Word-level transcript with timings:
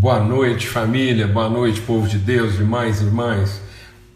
Boa 0.00 0.18
noite, 0.18 0.66
família. 0.66 1.28
Boa 1.28 1.50
noite, 1.50 1.82
povo 1.82 2.08
de 2.08 2.16
Deus, 2.16 2.54
irmãs 2.54 3.02
e 3.02 3.04
irmãs. 3.04 3.60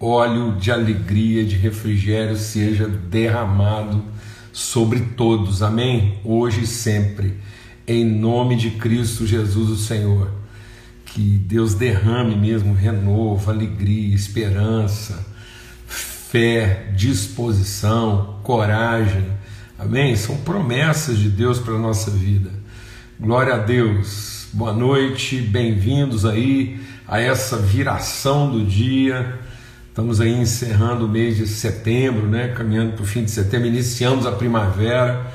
Óleo 0.01 0.57
de 0.57 0.73
alegria, 0.73 1.45
de 1.45 1.57
refrigério 1.57 2.39
seja 2.39 2.89
derramado 2.89 4.03
sobre 4.51 5.01
todos. 5.15 5.63
Amém? 5.63 6.19
Hoje 6.25 6.63
e 6.63 6.67
sempre. 6.67 7.35
Em 7.87 8.03
nome 8.03 8.57
de 8.57 8.71
Cristo 8.71 9.27
Jesus, 9.27 9.69
o 9.69 9.77
Senhor. 9.77 10.31
Que 11.05 11.21
Deus 11.21 11.75
derrame 11.75 12.35
mesmo 12.35 12.73
renovo, 12.73 13.51
alegria, 13.51 14.15
esperança, 14.15 15.23
fé, 15.87 16.95
disposição, 16.97 18.41
coragem. 18.43 19.27
Amém? 19.79 20.17
São 20.17 20.39
promessas 20.39 21.19
de 21.19 21.29
Deus 21.29 21.59
para 21.59 21.75
a 21.75 21.79
nossa 21.79 22.11
vida. 22.11 22.51
Glória 23.21 23.53
a 23.53 23.59
Deus. 23.59 24.34
Boa 24.55 24.73
noite, 24.73 25.41
bem-vindos 25.41 26.25
aí 26.25 26.81
a 27.09 27.21
essa 27.21 27.57
viração 27.57 28.49
do 28.49 28.65
dia. 28.65 29.41
Estamos 29.89 30.21
aí 30.21 30.33
encerrando 30.33 31.07
o 31.07 31.09
mês 31.09 31.37
de 31.37 31.45
setembro, 31.45 32.29
né? 32.29 32.55
Caminhando 32.55 32.93
para 32.93 33.03
o 33.03 33.05
fim 33.05 33.25
de 33.25 33.33
setembro, 33.33 33.67
iniciamos 33.67 34.27
a 34.27 34.31
primavera, 34.31 35.27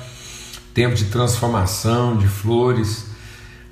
tempo 0.74 0.96
de 0.96 1.04
transformação, 1.04 2.16
de 2.16 2.30
flores. 2.30 3.08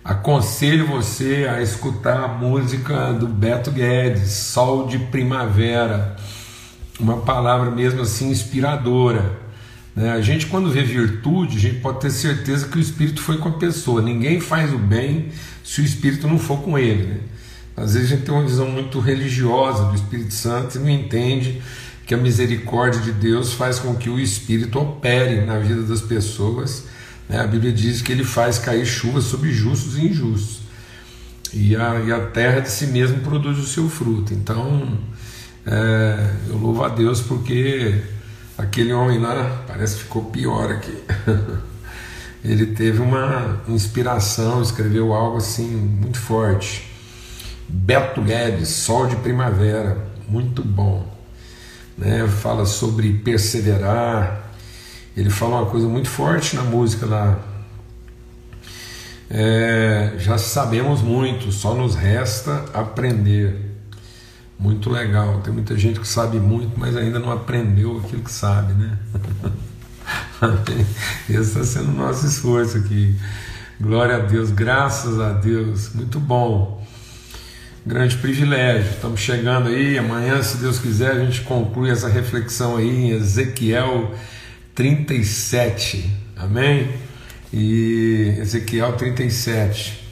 Aconselho 0.04 0.86
você 0.86 1.48
a 1.50 1.62
escutar 1.62 2.26
a 2.26 2.28
música 2.28 3.14
do 3.14 3.26
Beto 3.26 3.72
Guedes, 3.72 4.30
Sol 4.32 4.86
de 4.86 5.00
Primavera, 5.00 6.18
uma 7.00 7.22
palavra 7.22 7.72
mesmo 7.72 8.02
assim 8.02 8.32
inspiradora? 8.32 9.47
A 9.98 10.22
gente, 10.22 10.46
quando 10.46 10.70
vê 10.70 10.84
virtude, 10.84 11.58
a 11.58 11.60
gente 11.60 11.80
pode 11.80 12.02
ter 12.02 12.12
certeza 12.12 12.68
que 12.68 12.78
o 12.78 12.80
Espírito 12.82 13.20
foi 13.20 13.40
com 13.40 13.50
a 13.50 13.54
pessoa. 13.54 14.00
Ninguém 14.00 14.40
faz 14.40 14.72
o 14.72 14.78
bem 14.78 15.30
se 15.64 15.82
o 15.82 15.84
Espírito 15.84 16.28
não 16.28 16.38
for 16.38 16.62
com 16.62 16.78
ele. 16.78 17.04
Né? 17.04 17.20
Às 17.76 17.96
vezes 17.96 18.12
a 18.12 18.16
gente 18.16 18.26
tem 18.26 18.34
uma 18.34 18.44
visão 18.44 18.70
muito 18.70 19.00
religiosa 19.00 19.86
do 19.86 19.96
Espírito 19.96 20.36
Santo 20.36 20.78
e 20.78 20.82
não 20.82 20.90
entende 20.90 21.64
que 22.06 22.14
a 22.14 22.18
misericórdia 22.18 23.02
de 23.02 23.12
Deus 23.12 23.54
faz 23.54 23.80
com 23.80 23.96
que 23.96 24.08
o 24.08 24.20
Espírito 24.20 24.80
opere 24.80 25.42
na 25.42 25.58
vida 25.58 25.82
das 25.82 26.02
pessoas. 26.02 26.86
Né? 27.28 27.40
A 27.40 27.48
Bíblia 27.48 27.72
diz 27.72 28.00
que 28.00 28.12
ele 28.12 28.24
faz 28.24 28.60
cair 28.60 28.86
chuva 28.86 29.20
sobre 29.20 29.52
justos 29.52 29.98
e 29.98 30.06
injustos. 30.06 30.60
E 31.52 31.76
a, 31.76 32.00
e 32.02 32.12
a 32.12 32.20
terra 32.20 32.60
de 32.60 32.70
si 32.70 32.86
mesmo 32.88 33.22
produz 33.22 33.58
o 33.58 33.66
seu 33.66 33.90
fruto. 33.90 34.32
Então, 34.32 35.00
é, 35.66 36.34
eu 36.50 36.58
louvo 36.58 36.84
a 36.84 36.90
Deus 36.90 37.20
porque 37.20 38.00
Aquele 38.58 38.92
homem 38.92 39.20
lá 39.20 39.64
parece 39.68 39.98
que 39.98 40.04
ficou 40.04 40.26
pior 40.26 40.72
aqui. 40.72 40.98
Ele 42.44 42.68
teve 42.68 43.00
uma 43.02 43.62
inspiração, 43.68 44.62
escreveu 44.62 45.14
algo 45.14 45.38
assim 45.38 45.68
muito 45.68 46.18
forte. 46.18 46.92
Beto 47.70 48.22
Guedes, 48.22 48.70
Sol 48.70 49.06
de 49.06 49.16
Primavera, 49.18 49.98
muito 50.28 50.64
bom. 50.64 51.06
Né? 51.98 52.28
Fala 52.28 52.66
sobre 52.66 53.14
perseverar. 53.14 54.52
Ele 55.16 55.30
fala 55.30 55.62
uma 55.62 55.70
coisa 55.70 55.88
muito 55.88 56.10
forte 56.10 56.56
na 56.56 56.64
música 56.64 57.06
lá. 57.06 57.40
É, 59.30 60.14
já 60.18 60.38
sabemos 60.38 61.02
muito, 61.02 61.52
só 61.52 61.76
nos 61.76 61.96
resta 61.96 62.66
aprender. 62.74 63.67
Muito 64.60 64.90
legal. 64.90 65.42
Tem 65.42 65.54
muita 65.54 65.78
gente 65.78 66.00
que 66.00 66.08
sabe 66.08 66.40
muito, 66.40 66.80
mas 66.80 66.98
ainda 66.98 67.20
não 67.20 67.32
aprendeu 67.32 68.00
aquilo 68.00 68.24
que 68.24 68.32
sabe, 68.32 68.74
né? 68.74 68.98
Esse 71.30 71.40
está 71.40 71.64
sendo 71.64 71.90
o 71.90 71.96
nosso 71.96 72.26
esforço 72.26 72.78
aqui. 72.78 73.16
Glória 73.80 74.16
a 74.16 74.20
Deus, 74.20 74.50
graças 74.50 75.20
a 75.20 75.34
Deus. 75.34 75.94
Muito 75.94 76.20
bom. 76.20 76.84
Grande 77.86 78.18
privilégio. 78.18 78.92
Estamos 78.92 79.20
chegando 79.20 79.70
aí. 79.70 79.98
Amanhã, 79.98 80.42
se 80.42 80.58
Deus 80.58 80.80
quiser, 80.80 81.12
a 81.12 81.24
gente 81.24 81.42
conclui 81.42 81.92
essa 81.92 82.10
reflexão 82.10 82.78
aí 82.78 82.90
em 82.90 83.10
Ezequiel 83.12 84.14
37. 84.74 86.10
Amém? 86.36 86.90
E 87.54 88.36
Ezequiel 88.40 88.94
37 88.94 90.04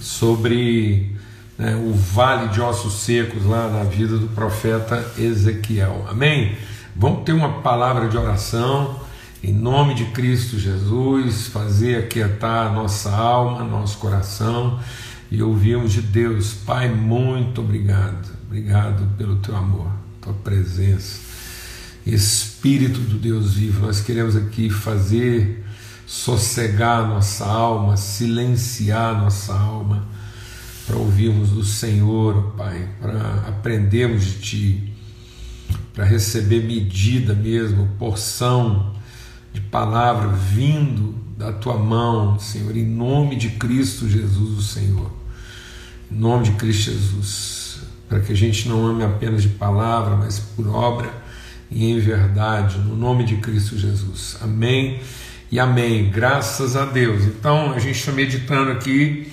sobre 0.00 1.16
né, 1.60 1.76
o 1.76 1.92
vale 1.92 2.48
de 2.48 2.58
ossos 2.58 2.94
secos 2.94 3.44
lá 3.44 3.68
na 3.68 3.84
vida 3.84 4.16
do 4.16 4.28
profeta 4.28 5.12
Ezequiel. 5.18 6.06
Amém? 6.08 6.56
Vamos 6.96 7.22
ter 7.22 7.34
uma 7.34 7.60
palavra 7.60 8.08
de 8.08 8.16
oração 8.16 8.98
em 9.44 9.52
nome 9.52 9.94
de 9.94 10.06
Cristo 10.06 10.58
Jesus, 10.58 11.48
fazer 11.48 11.98
aquietar 11.98 12.68
a 12.68 12.72
nossa 12.72 13.10
alma, 13.10 13.62
nosso 13.62 13.98
coração 13.98 14.80
e 15.30 15.42
ouvirmos 15.42 15.92
de 15.92 16.00
Deus, 16.00 16.54
Pai, 16.54 16.88
muito 16.88 17.60
obrigado, 17.60 18.26
obrigado 18.46 19.06
pelo 19.18 19.36
teu 19.36 19.54
amor, 19.54 19.90
tua 20.20 20.32
presença. 20.32 21.20
Espírito 22.06 23.00
do 23.00 23.18
Deus 23.18 23.52
vivo, 23.54 23.86
nós 23.86 24.00
queremos 24.00 24.34
aqui 24.34 24.70
fazer 24.70 25.62
sossegar 26.06 27.06
nossa 27.06 27.44
alma, 27.44 27.98
silenciar 27.98 29.20
nossa 29.20 29.54
alma 29.54 30.08
para 30.90 30.98
ouvirmos 30.98 31.50
do 31.50 31.64
Senhor, 31.64 32.52
Pai, 32.56 32.88
para 33.00 33.44
aprendermos 33.46 34.24
de 34.24 34.32
Ti, 34.40 34.92
para 35.94 36.04
receber 36.04 36.64
medida 36.64 37.32
mesmo, 37.32 37.88
porção 37.96 38.92
de 39.52 39.60
palavra 39.60 40.28
vindo 40.30 41.14
da 41.38 41.52
Tua 41.52 41.78
mão, 41.78 42.40
Senhor, 42.40 42.76
em 42.76 42.84
nome 42.84 43.36
de 43.36 43.50
Cristo 43.50 44.08
Jesus, 44.08 44.58
o 44.58 44.62
Senhor. 44.62 45.12
Em 46.10 46.16
nome 46.16 46.46
de 46.46 46.52
Cristo 46.52 46.90
Jesus, 46.90 47.82
para 48.08 48.18
que 48.18 48.32
a 48.32 48.36
gente 48.36 48.68
não 48.68 48.84
ame 48.84 49.04
apenas 49.04 49.42
de 49.42 49.48
palavra, 49.48 50.16
mas 50.16 50.40
por 50.40 50.66
obra 50.66 51.08
e 51.70 51.88
em 51.88 52.00
verdade, 52.00 52.78
no 52.78 52.96
nome 52.96 53.22
de 53.22 53.36
Cristo 53.36 53.78
Jesus. 53.78 54.38
Amém 54.40 54.98
e 55.52 55.60
amém. 55.60 56.10
Graças 56.10 56.74
a 56.74 56.84
Deus. 56.84 57.26
Então, 57.26 57.70
a 57.70 57.78
gente 57.78 57.96
está 57.96 58.10
meditando 58.10 58.72
aqui 58.72 59.30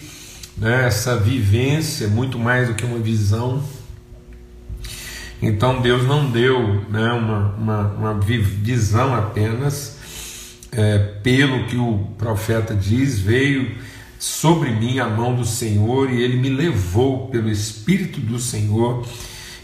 né, 0.58 0.88
essa 0.88 1.16
vivência, 1.16 2.08
muito 2.08 2.40
mais 2.40 2.68
do 2.68 2.74
que 2.74 2.86
uma 2.86 3.00
visão. 3.00 3.64
Então 5.42 5.82
Deus 5.82 6.06
não 6.06 6.30
deu 6.30 6.82
né, 6.90 7.12
uma, 7.12 7.54
uma, 7.56 7.88
uma 7.94 8.14
visão 8.20 9.14
apenas, 9.14 9.98
é, 10.72 10.98
pelo 11.24 11.66
que 11.68 11.78
o 11.78 12.08
profeta 12.18 12.74
diz, 12.74 13.20
veio 13.20 13.76
sobre 14.20 14.72
mim 14.72 15.00
a 15.00 15.08
mão 15.08 15.36
do 15.36 15.46
Senhor 15.46 16.12
e 16.12 16.22
ele 16.22 16.38
me 16.38 16.50
levou 16.50 17.28
pelo 17.28 17.50
Espírito 17.50 18.20
do 18.20 18.40
Senhor 18.40 19.06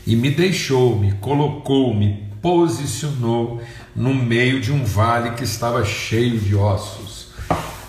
e 0.06 0.16
me 0.16 0.30
deixou, 0.30 1.00
me 1.00 1.14
colocou, 1.14 1.94
me 1.94 2.24
posicionou 2.42 3.62
no 3.96 4.14
meio 4.14 4.60
de 4.60 4.72
um 4.72 4.84
vale 4.84 5.32
que 5.32 5.44
estava 5.44 5.84
cheio 5.84 6.38
de 6.40 6.56
ossos. 6.56 7.13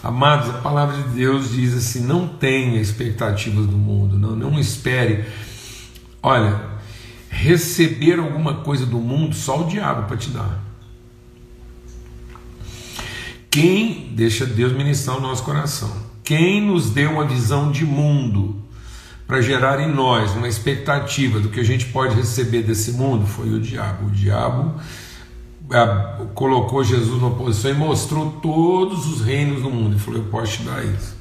Amados, 0.05 0.51
a 0.51 0.59
palavra 0.59 1.03
de 1.03 1.09
Deus 1.15 1.53
diz 1.53 1.73
assim: 1.73 2.01
não 2.01 2.29
tenha 2.29 2.79
expectativas 2.79 3.65
do 3.67 3.79
mundo, 3.79 4.19
não, 4.19 4.37
não 4.37 4.61
espere. 4.61 5.25
Olha, 6.23 6.61
receber 7.31 8.19
alguma 8.19 8.57
coisa 8.57 8.85
do 8.85 8.99
mundo 8.99 9.35
só 9.35 9.63
o 9.63 9.67
diabo 9.67 10.07
para 10.07 10.19
te 10.19 10.29
dar. 10.29 10.63
Quem 13.51 14.11
deixa 14.15 14.45
Deus 14.45 14.75
ministrar 14.75 15.17
o 15.17 15.21
nosso 15.23 15.43
coração? 15.43 15.91
Quem 16.23 16.61
nos 16.61 16.91
deu 16.91 17.13
uma 17.13 17.25
visão 17.25 17.73
de 17.73 17.87
mundo 17.87 18.63
para 19.27 19.41
gerar 19.41 19.81
em 19.81 19.91
nós 19.91 20.33
uma 20.33 20.49
expectativa 20.49 21.41
do 21.41 21.49
que 21.49 21.61
a 21.61 21.65
gente 21.65 21.87
pode 21.87 22.15
receber 22.15 22.63
desse 22.63 22.93
mundo 22.93 23.27
foi 23.27 23.49
o 23.49 23.61
diabo. 23.61 24.09
O 24.09 24.11
diabo 24.11 24.75
colocou 26.35 26.85
Jesus 26.85 27.21
numa 27.21 27.35
posição 27.35 27.71
e 27.71 27.75
mostrou 27.75 28.33
todos 28.43 29.07
os 29.07 29.21
reinos 29.21 29.63
do 29.63 29.71
mundo 29.71 29.97
e 29.97 29.99
falou: 29.99 30.21
Eu 30.21 30.27
posso 30.27 30.59
te 30.59 30.63
dar 30.65 30.85
isso. 30.85 31.15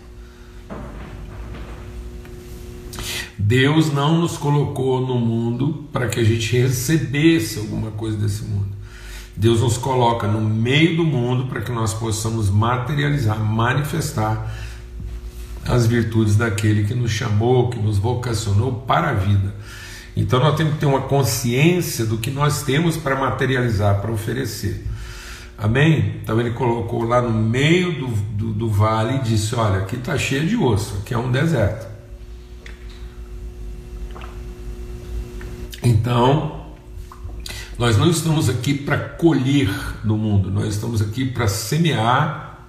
Deus 3.38 3.91
não 3.91 4.22
nos 4.22 4.38
colocou 4.38 5.06
no 5.06 5.20
mundo 5.20 5.85
para 5.91 6.08
que 6.08 6.20
a 6.20 6.23
gente 6.23 6.58
recebesse 6.58 7.59
alguma 7.59 7.91
coisa 7.91 8.17
desse 8.17 8.44
mundo. 8.44 8.70
Deus 9.35 9.62
nos 9.62 9.78
coloca 9.78 10.28
no 10.28 10.40
meio 10.40 10.97
do 10.97 11.03
mundo 11.03 11.47
para 11.47 11.62
que 11.62 11.72
nós 11.72 11.94
possamos 11.94 12.50
materializar, 12.50 13.40
manifestar 13.40 14.56
as 15.66 15.88
virtudes 15.88 16.35
daquele 16.35 16.85
que 16.85 16.94
nos 16.94 17.12
chamou, 17.12 17.70
que 17.70 17.79
nos 17.79 17.97
vocacionou 17.97 18.73
para 18.73 19.09
a 19.09 19.14
vida. 19.14 19.56
Então 20.16 20.40
nós 20.40 20.56
temos 20.56 20.74
que 20.74 20.80
ter 20.80 20.86
uma 20.86 21.02
consciência 21.02 22.06
do 22.06 22.18
que 22.18 22.30
nós 22.30 22.64
temos 22.64 22.98
para 22.98 23.16
materializar, 23.16 24.00
para 24.00 24.12
oferecer. 24.12 24.86
Amém? 25.58 26.20
Então 26.22 26.40
ele 26.40 26.52
colocou 26.52 27.04
lá 27.04 27.22
no 27.22 27.32
meio 27.32 27.94
do, 27.94 28.08
do, 28.08 28.54
do 28.54 28.70
vale 28.70 29.18
e 29.18 29.22
disse: 29.22 29.56
Olha, 29.56 29.80
aqui 29.80 29.96
está 29.96 30.18
cheio 30.18 30.48
de 30.48 30.56
osso, 30.56 30.98
aqui 31.02 31.14
é 31.14 31.18
um 31.18 31.32
deserto. 31.32 31.94
Então, 35.82 36.64
nós 37.78 37.98
não 37.98 38.10
estamos 38.10 38.50
aqui 38.50 38.74
para 38.74 38.98
colher 38.98 39.70
no 40.04 40.18
mundo, 40.18 40.50
nós 40.50 40.76
estamos 40.76 41.02
aqui 41.02 41.26
para 41.26 41.48
semear 41.48 42.68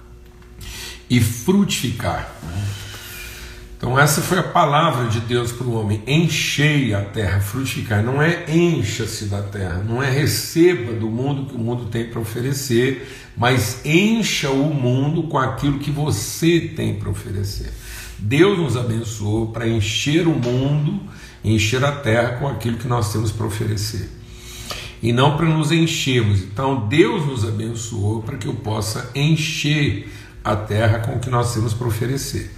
e 1.09 1.21
frutificar. 1.21 2.29
Então, 3.77 3.99
essa 3.99 4.21
foi 4.21 4.39
a 4.39 4.43
palavra 4.43 5.09
de 5.09 5.19
Deus 5.19 5.51
para 5.51 5.67
o 5.67 5.73
homem: 5.73 6.01
enchei 6.07 6.93
a 6.93 7.01
terra, 7.01 7.39
frutificar. 7.41 8.01
Não 8.01 8.21
é 8.21 8.45
encha-se 8.49 9.25
da 9.25 9.41
terra, 9.41 9.83
não 9.85 10.01
é 10.01 10.09
receba 10.09 10.93
do 10.93 11.09
mundo 11.09 11.49
que 11.49 11.55
o 11.55 11.59
mundo 11.59 11.85
tem 11.85 12.05
para 12.05 12.19
oferecer, 12.19 13.07
mas 13.35 13.85
encha 13.85 14.49
o 14.49 14.73
mundo 14.73 15.23
com 15.23 15.37
aquilo 15.37 15.79
que 15.79 15.91
você 15.91 16.71
tem 16.75 16.95
para 16.95 17.09
oferecer. 17.09 17.71
Deus 18.17 18.57
nos 18.57 18.77
abençoou 18.77 19.47
para 19.47 19.67
encher 19.67 20.25
o 20.25 20.33
mundo, 20.33 21.01
encher 21.43 21.83
a 21.83 21.91
terra 21.91 22.37
com 22.37 22.47
aquilo 22.47 22.77
que 22.77 22.87
nós 22.87 23.11
temos 23.11 23.31
para 23.31 23.45
oferecer. 23.45 24.09
E 25.03 25.11
não 25.11 25.35
para 25.35 25.45
nos 25.45 25.71
enchermos. 25.71 26.39
Então, 26.41 26.87
Deus 26.87 27.25
nos 27.25 27.45
abençoou 27.45 28.23
para 28.23 28.37
que 28.37 28.47
eu 28.47 28.55
possa 28.55 29.11
encher 29.13 30.09
a 30.43 30.55
terra 30.55 30.99
com 30.99 31.17
o 31.17 31.19
que 31.19 31.29
nós 31.29 31.53
temos 31.53 31.73
para 31.73 31.87
oferecer. 31.87 32.51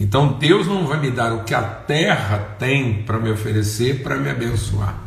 Então 0.00 0.38
Deus 0.38 0.66
não 0.66 0.86
vai 0.86 0.98
me 0.98 1.10
dar 1.10 1.32
o 1.34 1.44
que 1.44 1.54
a 1.54 1.62
terra 1.62 2.38
tem 2.58 3.02
para 3.02 3.18
me 3.18 3.30
oferecer 3.30 4.02
para 4.02 4.16
me 4.16 4.30
abençoar. 4.30 4.98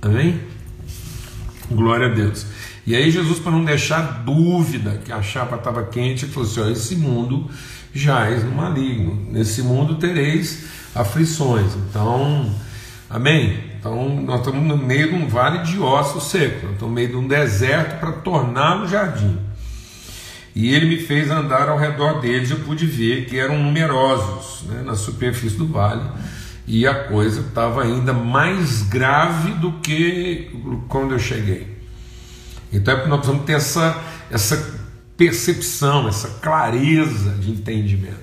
Amém? 0.00 0.40
Glória 1.70 2.06
a 2.06 2.14
Deus. 2.14 2.46
E 2.86 2.94
aí 2.94 3.10
Jesus, 3.10 3.38
para 3.38 3.52
não 3.52 3.64
deixar 3.64 4.22
dúvida 4.24 5.02
que 5.04 5.12
a 5.12 5.20
chapa 5.20 5.56
estava 5.56 5.84
quente, 5.84 6.24
falou 6.26 6.48
assim: 6.48 6.60
ó, 6.60 6.68
esse 6.70 6.96
mundo 6.96 7.50
jaz 7.92 8.42
no 8.44 8.52
maligno. 8.52 9.26
Nesse 9.30 9.62
mundo 9.62 9.96
tereis 9.96 10.64
aflições. 10.94 11.74
Então, 11.74 12.50
amém? 13.10 13.58
Então 13.78 14.08
nós 14.22 14.40
estamos 14.40 14.62
no 14.62 14.76
meio 14.76 15.10
de 15.10 15.14
um 15.16 15.28
vale 15.28 15.58
de 15.64 15.78
ossos 15.78 16.24
secos, 16.30 16.70
estamos 16.70 16.80
no 16.80 16.88
meio 16.88 17.08
de 17.08 17.16
um 17.16 17.28
deserto 17.28 18.00
para 18.00 18.12
torná-lo 18.12 18.88
jardim. 18.88 19.38
E 20.56 20.74
ele 20.74 20.86
me 20.86 20.96
fez 20.96 21.30
andar 21.30 21.68
ao 21.68 21.76
redor 21.76 22.18
deles, 22.18 22.50
eu 22.50 22.60
pude 22.60 22.86
ver 22.86 23.26
que 23.26 23.38
eram 23.38 23.62
numerosos 23.62 24.66
né, 24.66 24.82
na 24.82 24.94
superfície 24.94 25.54
do 25.54 25.66
vale, 25.66 26.08
e 26.66 26.86
a 26.86 26.94
coisa 26.94 27.42
estava 27.42 27.82
ainda 27.82 28.14
mais 28.14 28.80
grave 28.84 29.52
do 29.52 29.72
que 29.80 30.50
quando 30.88 31.12
eu 31.12 31.18
cheguei. 31.18 31.76
Então 32.72 32.94
é 32.94 33.06
nós 33.06 33.18
precisamos 33.18 33.44
ter 33.44 33.52
essa, 33.52 34.02
essa 34.30 34.80
percepção, 35.14 36.08
essa 36.08 36.40
clareza 36.40 37.32
de 37.32 37.50
entendimento. 37.50 38.16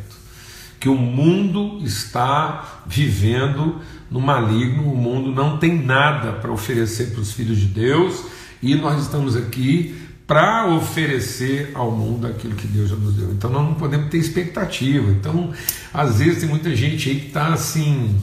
Que 0.79 0.89
o 0.89 0.95
mundo 0.95 1.85
está 1.85 2.81
vivendo 2.87 3.79
no 4.09 4.19
maligno, 4.19 4.91
o 4.91 4.97
mundo 4.97 5.31
não 5.31 5.59
tem 5.59 5.79
nada 5.79 6.31
para 6.31 6.51
oferecer 6.51 7.11
para 7.11 7.21
os 7.21 7.31
filhos 7.31 7.59
de 7.59 7.67
Deus, 7.67 8.25
e 8.59 8.73
nós 8.73 9.03
estamos 9.03 9.35
aqui 9.35 10.02
para 10.25 10.67
oferecer 10.67 11.71
ao 11.73 11.91
mundo 11.91 12.27
aquilo 12.27 12.55
que 12.55 12.67
Deus 12.67 12.89
já 12.89 12.95
nos 12.95 13.13
deu. 13.15 13.31
Então 13.31 13.49
nós 13.49 13.63
não 13.63 13.73
podemos 13.73 14.09
ter 14.09 14.17
expectativa. 14.17 15.11
Então, 15.11 15.51
às 15.93 16.19
vezes 16.19 16.39
tem 16.39 16.49
muita 16.49 16.75
gente 16.75 17.09
aí 17.09 17.19
que 17.19 17.27
está 17.27 17.53
assim. 17.53 18.19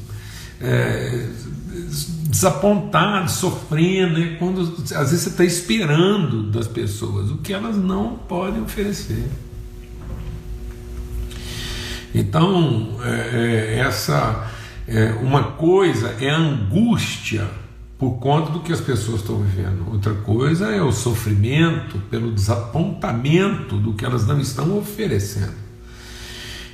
É, 0.60 1.26
desapontado, 2.30 3.30
sofrendo, 3.30 4.18
né? 4.18 4.36
quando 4.38 4.60
às 4.60 5.10
vezes 5.10 5.22
você 5.22 5.28
está 5.30 5.44
esperando 5.44 6.44
das 6.50 6.68
pessoas 6.68 7.30
o 7.30 7.38
que 7.38 7.52
elas 7.52 7.76
não 7.76 8.16
podem 8.16 8.62
oferecer. 8.62 9.28
Então, 12.14 12.98
é, 13.02 13.76
é 13.76 13.78
essa 13.80 14.48
é, 14.86 15.12
uma 15.22 15.52
coisa 15.52 16.16
é 16.20 16.30
a 16.30 16.36
angústia 16.36 17.46
por 18.00 18.12
conta 18.12 18.50
do 18.50 18.60
que 18.60 18.72
as 18.72 18.80
pessoas 18.80 19.20
estão 19.20 19.36
vivendo. 19.36 19.86
Outra 19.92 20.14
coisa 20.14 20.68
é 20.68 20.80
o 20.80 20.90
sofrimento 20.90 21.98
pelo 22.10 22.32
desapontamento 22.32 23.76
do 23.76 23.92
que 23.92 24.06
elas 24.06 24.26
não 24.26 24.40
estão 24.40 24.78
oferecendo. 24.78 25.52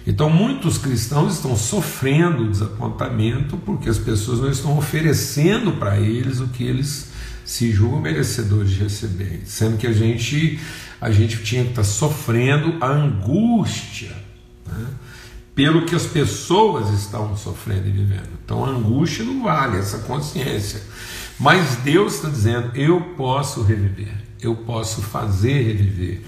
Então, 0.06 0.31
muitos 0.31 0.78
cristãos 0.78 1.34
estão 1.34 1.56
sofrendo 1.56 2.49
desapontamento 2.49 3.56
porque 3.56 3.88
as 3.88 3.99
pessoas 3.99 4.38
não 4.38 4.49
estão 4.49 4.78
oferecendo 4.78 5.73
para 5.73 5.99
eles 5.99 6.38
o 6.38 6.46
que 6.46 6.62
eles 6.62 7.08
se 7.44 7.73
julgam 7.73 8.00
merecedores 8.00 8.70
de 8.70 8.84
receber, 8.84 9.43
sendo 9.46 9.76
que 9.76 9.87
a 9.88 9.93
gente 9.93 10.61
a 11.00 11.11
gente 11.11 11.43
tinha 11.43 11.64
que 11.64 11.70
estar 11.70 11.84
sofrendo 11.84 12.76
a 12.81 12.87
angústia 12.87 14.17
né, 14.67 14.87
pelo 15.56 15.84
que 15.84 15.94
as 15.94 16.06
pessoas 16.06 16.88
estão 16.90 17.37
sofrendo 17.37 17.88
e 17.88 17.90
vivendo. 17.90 18.28
Então, 18.44 18.64
a 18.64 18.69
angústia 18.69 19.25
não 19.25 19.43
vale 19.43 19.78
essa 19.78 19.99
consciência. 19.99 20.81
Mas 21.38 21.77
Deus 21.77 22.15
está 22.15 22.29
dizendo: 22.29 22.71
eu 22.75 23.00
posso 23.17 23.62
reviver, 23.62 24.15
eu 24.41 24.55
posso 24.55 25.03
fazer 25.03 25.62
reviver. 25.62 26.23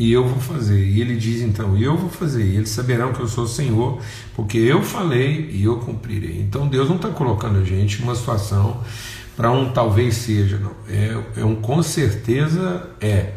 E 0.00 0.10
eu 0.12 0.26
vou 0.26 0.40
fazer. 0.40 0.82
E 0.82 0.98
ele 1.00 1.14
diz 1.14 1.42
então: 1.42 1.76
Eu 1.76 1.94
vou 1.94 2.08
fazer. 2.08 2.42
E 2.42 2.56
eles 2.56 2.70
saberão 2.70 3.12
que 3.12 3.20
eu 3.20 3.28
sou 3.28 3.44
o 3.44 3.48
Senhor, 3.48 4.00
porque 4.34 4.56
eu 4.56 4.82
falei 4.82 5.50
e 5.52 5.64
eu 5.64 5.76
cumprirei. 5.76 6.40
Então 6.40 6.66
Deus 6.66 6.88
não 6.88 6.96
está 6.96 7.10
colocando 7.10 7.58
a 7.58 7.64
gente 7.64 8.00
numa 8.00 8.14
situação 8.14 8.80
para 9.36 9.50
um 9.52 9.72
talvez 9.72 10.16
seja, 10.16 10.58
não. 10.58 10.72
É, 10.88 11.40
é 11.42 11.44
um 11.44 11.56
com 11.56 11.82
certeza 11.82 12.88
é, 12.98 13.32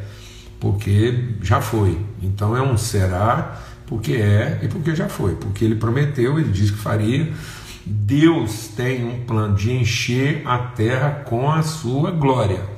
porque 0.58 1.32
já 1.42 1.60
foi. 1.60 1.98
Então 2.22 2.56
é 2.56 2.62
um 2.62 2.78
será, 2.78 3.62
porque 3.86 4.14
é 4.14 4.62
e 4.64 4.70
porque 4.70 4.96
já 4.96 5.10
foi. 5.10 5.36
Porque 5.36 5.66
ele 5.66 5.76
prometeu, 5.76 6.40
ele 6.40 6.50
disse 6.50 6.72
que 6.72 6.80
faria. 6.80 7.30
Deus 7.86 8.70
tem 8.70 9.04
um 9.06 9.26
plano 9.26 9.56
de 9.56 9.72
encher 9.72 10.42
a 10.46 10.58
terra 10.58 11.24
com 11.26 11.52
a 11.52 11.62
sua 11.62 12.12
glória. 12.12 12.74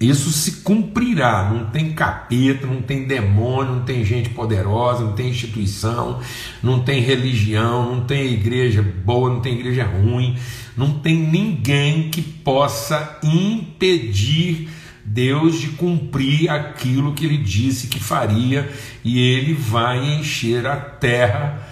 Isso 0.00 0.32
se 0.32 0.62
cumprirá, 0.62 1.48
não 1.52 1.66
tem 1.66 1.92
capeta, 1.92 2.66
não 2.66 2.82
tem 2.82 3.06
demônio, 3.06 3.76
não 3.76 3.82
tem 3.84 4.04
gente 4.04 4.30
poderosa, 4.30 5.04
não 5.04 5.12
tem 5.12 5.28
instituição, 5.28 6.20
não 6.60 6.80
tem 6.80 7.00
religião, 7.00 7.94
não 7.94 8.04
tem 8.04 8.32
igreja 8.32 8.82
boa, 8.82 9.30
não 9.30 9.40
tem 9.40 9.54
igreja 9.54 9.84
ruim, 9.84 10.36
não 10.76 10.98
tem 10.98 11.14
ninguém 11.16 12.10
que 12.10 12.20
possa 12.20 13.20
impedir 13.22 14.70
Deus 15.04 15.60
de 15.60 15.68
cumprir 15.68 16.50
aquilo 16.50 17.12
que 17.12 17.24
ele 17.24 17.38
disse 17.38 17.86
que 17.86 18.00
faria, 18.00 18.68
e 19.04 19.20
ele 19.20 19.52
vai 19.52 20.16
encher 20.16 20.66
a 20.66 20.76
terra 20.76 21.71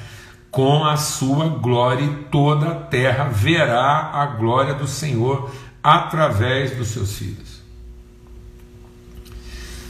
com 0.50 0.84
a 0.84 0.96
sua 0.96 1.48
glória, 1.48 2.04
e 2.04 2.24
toda 2.30 2.68
a 2.68 2.74
terra 2.74 3.28
verá 3.28 4.10
a 4.12 4.26
glória 4.26 4.74
do 4.74 4.86
Senhor 4.86 5.50
através 5.82 6.76
dos 6.76 6.88
seus 6.88 7.16
filhos. 7.16 7.60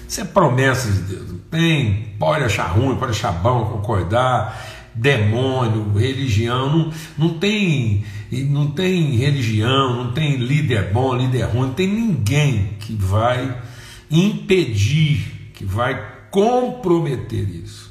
Isso 0.07 0.21
é 0.21 0.25
promessa 0.25 0.91
de 0.91 1.03
Deus. 1.03 1.29
Não 1.31 1.39
tem, 1.39 2.15
pode 2.19 2.45
achar 2.45 2.67
ruim, 2.67 2.97
pode 2.97 3.13
achar 3.13 3.33
bom, 3.33 3.67
concordar, 3.67 4.91
demônio, 4.95 5.93
religião, 5.97 6.69
não, 6.69 6.93
não 7.17 7.39
tem 7.39 8.05
não 8.49 8.71
tem 8.71 9.17
religião, 9.17 10.05
não 10.05 10.13
tem 10.13 10.37
líder 10.37 10.93
bom, 10.93 11.15
líder 11.15 11.45
ruim, 11.47 11.69
não 11.69 11.75
tem 11.75 11.89
ninguém 11.89 12.77
que 12.79 12.95
vai 12.95 13.61
impedir, 14.11 15.51
que 15.53 15.65
vai 15.65 16.01
comprometer 16.31 17.49
isso. 17.49 17.90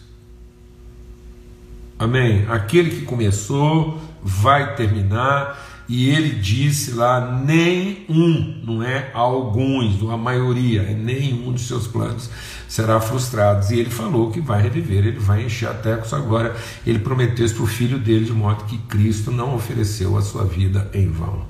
Amém? 2.00 2.46
Aquele 2.50 2.90
que 2.90 3.02
começou 3.02 4.00
vai 4.24 4.76
terminar, 4.76 5.84
e 5.88 6.10
ele 6.10 6.40
disse 6.40 6.92
lá: 6.92 7.42
nem 7.46 8.06
um, 8.08 8.62
não 8.64 8.82
é 8.82 9.12
alguns, 9.14 10.02
a 10.10 10.16
maioria, 10.16 10.84
é 10.84 10.94
nenhum 10.94 11.52
dos 11.52 11.68
seus 11.68 11.86
planos 11.86 12.30
será 12.70 13.02
frustrado. 13.02 13.66
E 13.74 13.80
ele 13.80 13.90
falou 13.90 14.32
que 14.32 14.40
vai 14.40 14.62
reviver, 14.62 15.06
ele 15.06 15.20
vai 15.20 15.44
encher 15.44 15.70
a 15.70 16.04
sua 16.04 16.20
glória. 16.20 16.56
Ele 16.86 17.00
prometeu 17.00 17.46
isso 17.46 17.56
para 17.56 17.64
o 17.64 17.68
filho 17.68 17.98
dele, 17.98 18.26
de 18.26 18.32
modo 18.32 18.64
que 18.66 18.78
Cristo 18.78 19.32
não 19.32 19.56
ofereceu 19.56 20.16
a 20.16 20.22
sua 20.22 20.46
vida 20.46 20.90
em 20.94 21.10
vão. 21.10 21.44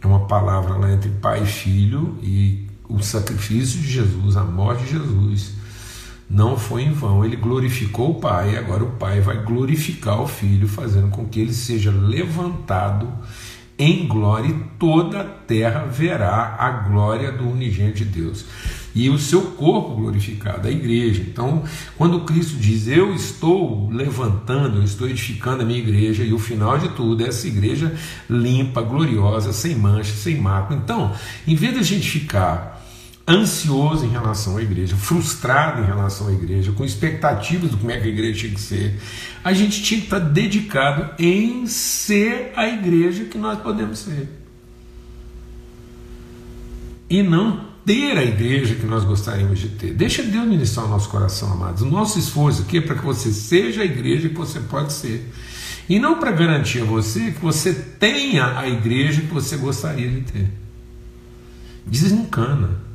É 0.00 0.06
uma 0.06 0.26
palavra 0.26 0.78
lá 0.78 0.92
entre 0.92 1.10
pai 1.10 1.42
e 1.42 1.46
filho, 1.46 2.16
e 2.22 2.66
o 2.88 3.02
sacrifício 3.02 3.80
de 3.80 3.90
Jesus, 3.90 4.36
a 4.36 4.44
morte 4.44 4.84
de 4.84 4.92
Jesus 4.92 5.57
não 6.28 6.56
foi 6.56 6.82
em 6.82 6.92
vão. 6.92 7.24
Ele 7.24 7.36
glorificou 7.36 8.10
o 8.10 8.20
Pai, 8.20 8.56
agora 8.56 8.84
o 8.84 8.92
Pai 8.92 9.20
vai 9.20 9.42
glorificar 9.42 10.20
o 10.20 10.26
Filho, 10.26 10.68
fazendo 10.68 11.08
com 11.08 11.26
que 11.26 11.40
ele 11.40 11.52
seja 11.52 11.90
levantado 11.90 13.08
em 13.78 14.08
glória 14.08 14.48
e 14.48 14.64
toda 14.76 15.20
a 15.20 15.24
terra 15.24 15.84
verá 15.84 16.56
a 16.58 16.68
glória 16.88 17.30
do 17.30 17.48
unigênito 17.48 17.98
de 17.98 18.04
Deus. 18.04 18.44
E 18.92 19.08
o 19.08 19.18
seu 19.18 19.42
corpo 19.52 19.94
glorificado, 19.94 20.66
a 20.66 20.70
igreja. 20.70 21.22
Então, 21.22 21.62
quando 21.96 22.22
Cristo 22.22 22.56
diz, 22.56 22.88
Eu 22.88 23.14
estou 23.14 23.88
levantando, 23.90 24.78
eu 24.78 24.82
estou 24.82 25.08
edificando 25.08 25.62
a 25.62 25.64
minha 25.64 25.78
igreja, 25.78 26.24
e 26.24 26.32
o 26.32 26.38
final 26.38 26.76
de 26.78 26.88
tudo 26.88 27.24
é 27.24 27.28
essa 27.28 27.46
igreja 27.46 27.94
limpa, 28.28 28.82
gloriosa, 28.82 29.52
sem 29.52 29.76
mancha, 29.76 30.12
sem 30.12 30.40
mácula. 30.40 30.80
Então, 30.82 31.12
em 31.46 31.54
vez 31.54 31.74
de 31.74 31.84
gente 31.84 32.10
ficar 32.10 32.77
ansioso 33.28 34.06
em 34.06 34.08
relação 34.08 34.56
à 34.56 34.62
igreja, 34.62 34.96
frustrado 34.96 35.82
em 35.82 35.84
relação 35.84 36.28
à 36.28 36.32
igreja, 36.32 36.72
com 36.72 36.84
expectativas 36.84 37.70
de 37.70 37.76
como 37.76 37.90
é 37.90 38.00
que 38.00 38.08
a 38.08 38.10
igreja 38.10 38.40
tinha 38.40 38.54
que 38.54 38.60
ser, 38.60 38.98
a 39.44 39.52
gente 39.52 39.82
tinha 39.82 40.00
que 40.00 40.06
estar 40.06 40.18
dedicado 40.18 41.10
em 41.22 41.66
ser 41.66 42.52
a 42.56 42.66
igreja 42.66 43.24
que 43.24 43.36
nós 43.36 43.60
podemos 43.60 43.98
ser. 43.98 44.28
E 47.10 47.22
não 47.22 47.68
ter 47.84 48.16
a 48.18 48.24
igreja 48.24 48.74
que 48.74 48.86
nós 48.86 49.04
gostaríamos 49.04 49.58
de 49.58 49.68
ter. 49.68 49.92
Deixa 49.94 50.22
Deus 50.22 50.46
ministrar 50.46 50.86
o 50.86 50.88
nosso 50.88 51.08
coração, 51.08 51.52
amados. 51.52 51.82
O 51.82 51.86
nosso 51.86 52.18
esforço 52.18 52.62
aqui 52.62 52.78
é 52.78 52.80
para 52.80 52.96
que 52.96 53.04
você 53.04 53.30
seja 53.30 53.82
a 53.82 53.84
igreja 53.84 54.28
que 54.28 54.34
você 54.34 54.60
pode 54.60 54.92
ser. 54.92 55.26
E 55.88 55.98
não 55.98 56.18
para 56.18 56.30
garantir 56.32 56.82
a 56.82 56.84
você 56.84 57.30
que 57.30 57.40
você 57.40 57.72
tenha 57.72 58.58
a 58.58 58.68
igreja 58.68 59.22
que 59.22 59.32
você 59.32 59.56
gostaria 59.56 60.08
de 60.08 60.20
ter. 60.20 60.50
Desencana. 61.86 62.87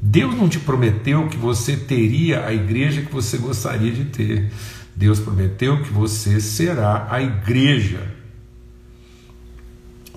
Deus 0.00 0.34
não 0.34 0.48
te 0.48 0.58
prometeu 0.60 1.28
que 1.28 1.36
você 1.36 1.76
teria 1.76 2.46
a 2.46 2.52
igreja 2.52 3.02
que 3.02 3.12
você 3.12 3.36
gostaria 3.36 3.90
de 3.90 4.04
ter. 4.06 4.50
Deus 4.94 5.18
prometeu 5.18 5.82
que 5.82 5.92
você 5.92 6.40
será 6.40 7.08
a 7.10 7.22
igreja 7.22 8.18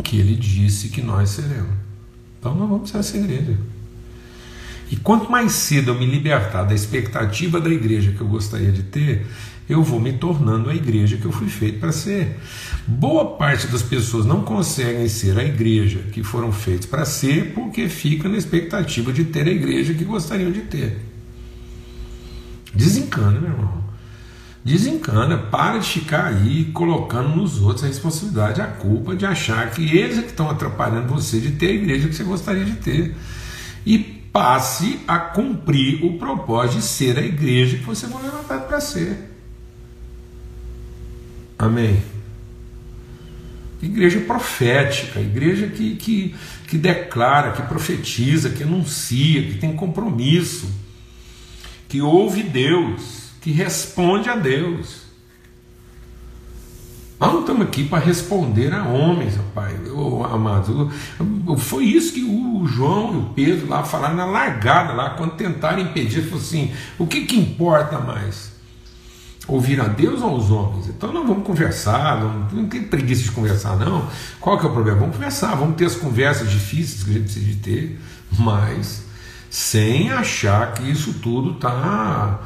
que 0.04 0.20
Ele 0.20 0.36
disse 0.36 0.90
que 0.90 1.02
nós 1.02 1.30
seremos. 1.30 1.72
Então 2.40 2.56
nós 2.56 2.70
vamos 2.70 2.90
ser 2.90 2.98
essa 2.98 3.18
igreja. 3.18 3.58
E 4.90 4.96
quanto 4.98 5.32
mais 5.32 5.54
cedo 5.54 5.92
eu 5.92 5.96
me 5.96 6.06
libertar 6.06 6.64
da 6.64 6.76
expectativa 6.76 7.62
da 7.62 7.70
igreja 7.70 8.12
que 8.12 8.20
eu 8.20 8.28
gostaria 8.28 8.72
de 8.72 8.84
ter, 8.84 9.26
eu 9.72 9.82
vou 9.84 10.00
me 10.00 10.14
tornando 10.14 10.70
a 10.70 10.76
igreja 10.76 11.18
que 11.18 11.26
eu 11.26 11.32
fui 11.32 11.48
feito 11.48 11.80
para 11.80 11.92
ser. 11.92 12.38
Boa 12.86 13.38
parte 13.38 13.68
das 13.68 13.82
pessoas 13.82 14.26
não 14.26 14.42
conseguem 14.42 15.08
ser 15.08 15.38
a 15.40 15.44
igreja 15.44 16.00
que 16.12 16.24
foram 16.24 16.52
feitos 16.52 16.86
para 16.86 17.06
ser 17.06 17.54
porque 17.54 17.88
fica 17.88 18.28
na 18.28 18.38
expectativa 18.38 19.14
de 19.14 19.26
ter 19.26 19.48
a 19.48 19.52
igreja 19.52 19.94
que 19.94 20.04
gostariam 20.04 20.52
de 20.52 20.62
ter. 20.62 21.00
Desencana, 22.74 23.40
meu 23.40 23.50
irmão. 23.50 23.82
Desencana, 24.64 25.38
para 25.38 25.80
de 25.80 25.88
ficar 25.88 26.26
aí 26.26 26.66
colocando 26.66 27.30
nos 27.30 27.62
outros 27.62 27.84
a 27.84 27.88
responsabilidade, 27.88 28.62
a 28.62 28.68
culpa 28.68 29.16
de 29.16 29.26
achar 29.26 29.72
que 29.72 29.98
eles 29.98 30.20
é 30.20 30.22
que 30.22 30.30
estão 30.30 30.50
atrapalhando 30.50 31.08
você 31.08 31.40
de 31.40 31.52
ter 31.52 31.68
a 31.68 31.74
igreja 31.74 32.08
que 32.08 32.16
você 32.16 32.24
gostaria 32.24 32.66
de 32.66 32.74
ter. 32.74 33.16
E 33.86 33.98
passe 33.98 35.00
a 35.08 35.18
cumprir 35.18 36.06
o 36.06 36.18
propósito 36.18 36.78
de 36.80 36.84
ser 36.84 37.18
a 37.18 37.22
igreja 37.22 37.78
que 37.78 37.84
você 37.84 38.08
foi 38.08 38.22
levantado 38.22 38.68
para 38.68 38.80
ser. 38.80 39.31
Amém. 41.62 42.02
Igreja 43.84 44.20
profética, 44.22 45.20
igreja 45.20 45.68
que, 45.68 45.96
que, 45.96 46.36
que 46.68 46.78
declara, 46.78 47.52
que 47.52 47.62
profetiza, 47.64 48.50
que 48.50 48.64
anuncia, 48.64 49.44
que 49.44 49.60
tem 49.60 49.76
compromisso, 49.76 50.68
que 51.88 52.02
ouve 52.02 52.42
Deus, 52.42 53.30
que 53.42 53.52
responde 53.52 54.28
a 54.28 54.36
Deus. 54.36 55.02
Nós 57.20 57.32
não 57.32 57.42
estamos 57.42 57.68
aqui 57.68 57.84
para 57.84 58.04
responder 58.04 58.74
a 58.74 58.84
homens, 58.84 59.36
pai, 59.54 59.76
oh, 59.94 60.24
amados. 60.24 60.92
Foi 61.60 61.86
isso 61.86 62.14
que 62.14 62.24
o 62.24 62.66
João 62.66 63.14
e 63.14 63.18
o 63.18 63.26
Pedro 63.36 63.68
lá 63.68 63.84
falaram 63.84 64.16
na 64.16 64.26
largada, 64.26 64.94
lá, 64.94 65.12
quando 65.12 65.36
tentaram 65.36 65.80
impedir, 65.80 66.24
falou 66.24 66.40
assim: 66.40 66.72
o 66.98 67.06
que, 67.06 67.26
que 67.26 67.38
importa 67.38 68.00
mais? 68.00 68.51
Ouvir 69.54 69.80
a 69.82 69.88
Deus 69.88 70.22
ou 70.22 70.30
aos 70.30 70.50
homens? 70.50 70.88
Então 70.88 71.12
não 71.12 71.28
vamos 71.28 71.46
conversar, 71.46 72.20
não, 72.20 72.62
não 72.62 72.68
tem 72.68 72.84
preguiça 72.84 73.24
de 73.24 73.32
conversar, 73.32 73.76
não. 73.78 74.08
Qual 74.40 74.58
que 74.58 74.66
é 74.66 74.70
o 74.70 74.74
problema? 74.74 75.00
Vamos 75.00 75.16
conversar, 75.16 75.56
vamos 75.56 75.76
ter 75.76 75.86
as 75.86 75.96
conversas 75.96 76.50
difíceis 76.50 77.04
que 77.04 77.10
a 77.10 77.14
gente 77.14 77.24
precisa 77.24 77.46
de 77.46 77.56
ter, 77.56 78.00
mas 78.38 79.04
sem 79.50 80.10
achar 80.10 80.74
que 80.74 80.90
isso 80.90 81.16
tudo 81.16 81.52
está 81.52 82.40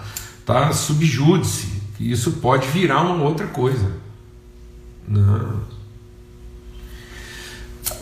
tá 0.46 0.74
subjúdice, 0.74 1.68
que 1.98 2.12
isso 2.12 2.34
pode 2.34 2.68
virar 2.68 3.02
uma 3.02 3.24
outra 3.24 3.48
coisa. 3.48 3.92
Não. 5.08 5.76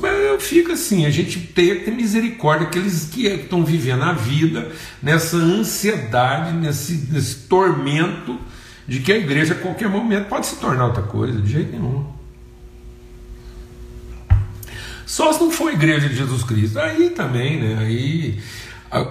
Eu 0.01 0.39
fico 0.39 0.71
assim, 0.71 1.05
a 1.05 1.09
gente 1.09 1.39
tem 1.39 1.77
que 1.77 1.85
ter 1.85 1.91
misericórdia 1.91 2.65
daqueles 2.65 3.05
que 3.05 3.27
estão 3.27 3.63
vivendo 3.63 4.03
a 4.03 4.13
vida 4.13 4.71
nessa 5.01 5.37
ansiedade, 5.37 6.55
nesse, 6.57 7.07
nesse 7.11 7.35
tormento 7.47 8.39
de 8.87 8.99
que 8.99 9.11
a 9.11 9.17
igreja 9.17 9.53
a 9.53 9.57
qualquer 9.57 9.89
momento 9.89 10.27
pode 10.27 10.45
se 10.45 10.57
tornar 10.57 10.87
outra 10.87 11.03
coisa, 11.03 11.41
de 11.41 11.51
jeito 11.51 11.71
nenhum. 11.71 12.05
Só 15.05 15.31
se 15.31 15.39
não 15.39 15.51
for 15.51 15.69
a 15.69 15.73
igreja 15.73 16.09
de 16.09 16.15
Jesus 16.15 16.43
Cristo. 16.43 16.79
Aí 16.79 17.11
também, 17.11 17.61
né? 17.61 17.77
Aí 17.79 18.41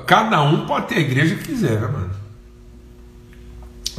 cada 0.07 0.43
um 0.43 0.67
pode 0.67 0.89
ter 0.89 0.97
a 0.97 1.01
igreja 1.01 1.37
que 1.37 1.45
quiser, 1.45 1.81
mano. 1.81 2.11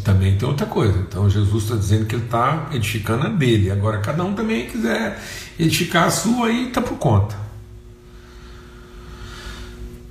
Também 0.04 0.38
tem 0.38 0.48
outra 0.48 0.66
coisa. 0.66 0.98
Então 1.00 1.30
Jesus 1.30 1.64
está 1.64 1.76
dizendo 1.76 2.06
que 2.06 2.16
ele 2.16 2.26
está 2.26 2.70
edificando 2.74 3.28
a 3.28 3.30
dele. 3.30 3.72
Agora 3.72 4.00
cada 4.00 4.24
um 4.24 4.34
também 4.34 4.68
quiser 4.68 5.18
edificar 5.58 6.08
a 6.08 6.12
sua 6.12 6.48
aí 6.48 6.68
está 6.68 6.82
por 6.82 6.98
conta. 6.98 7.43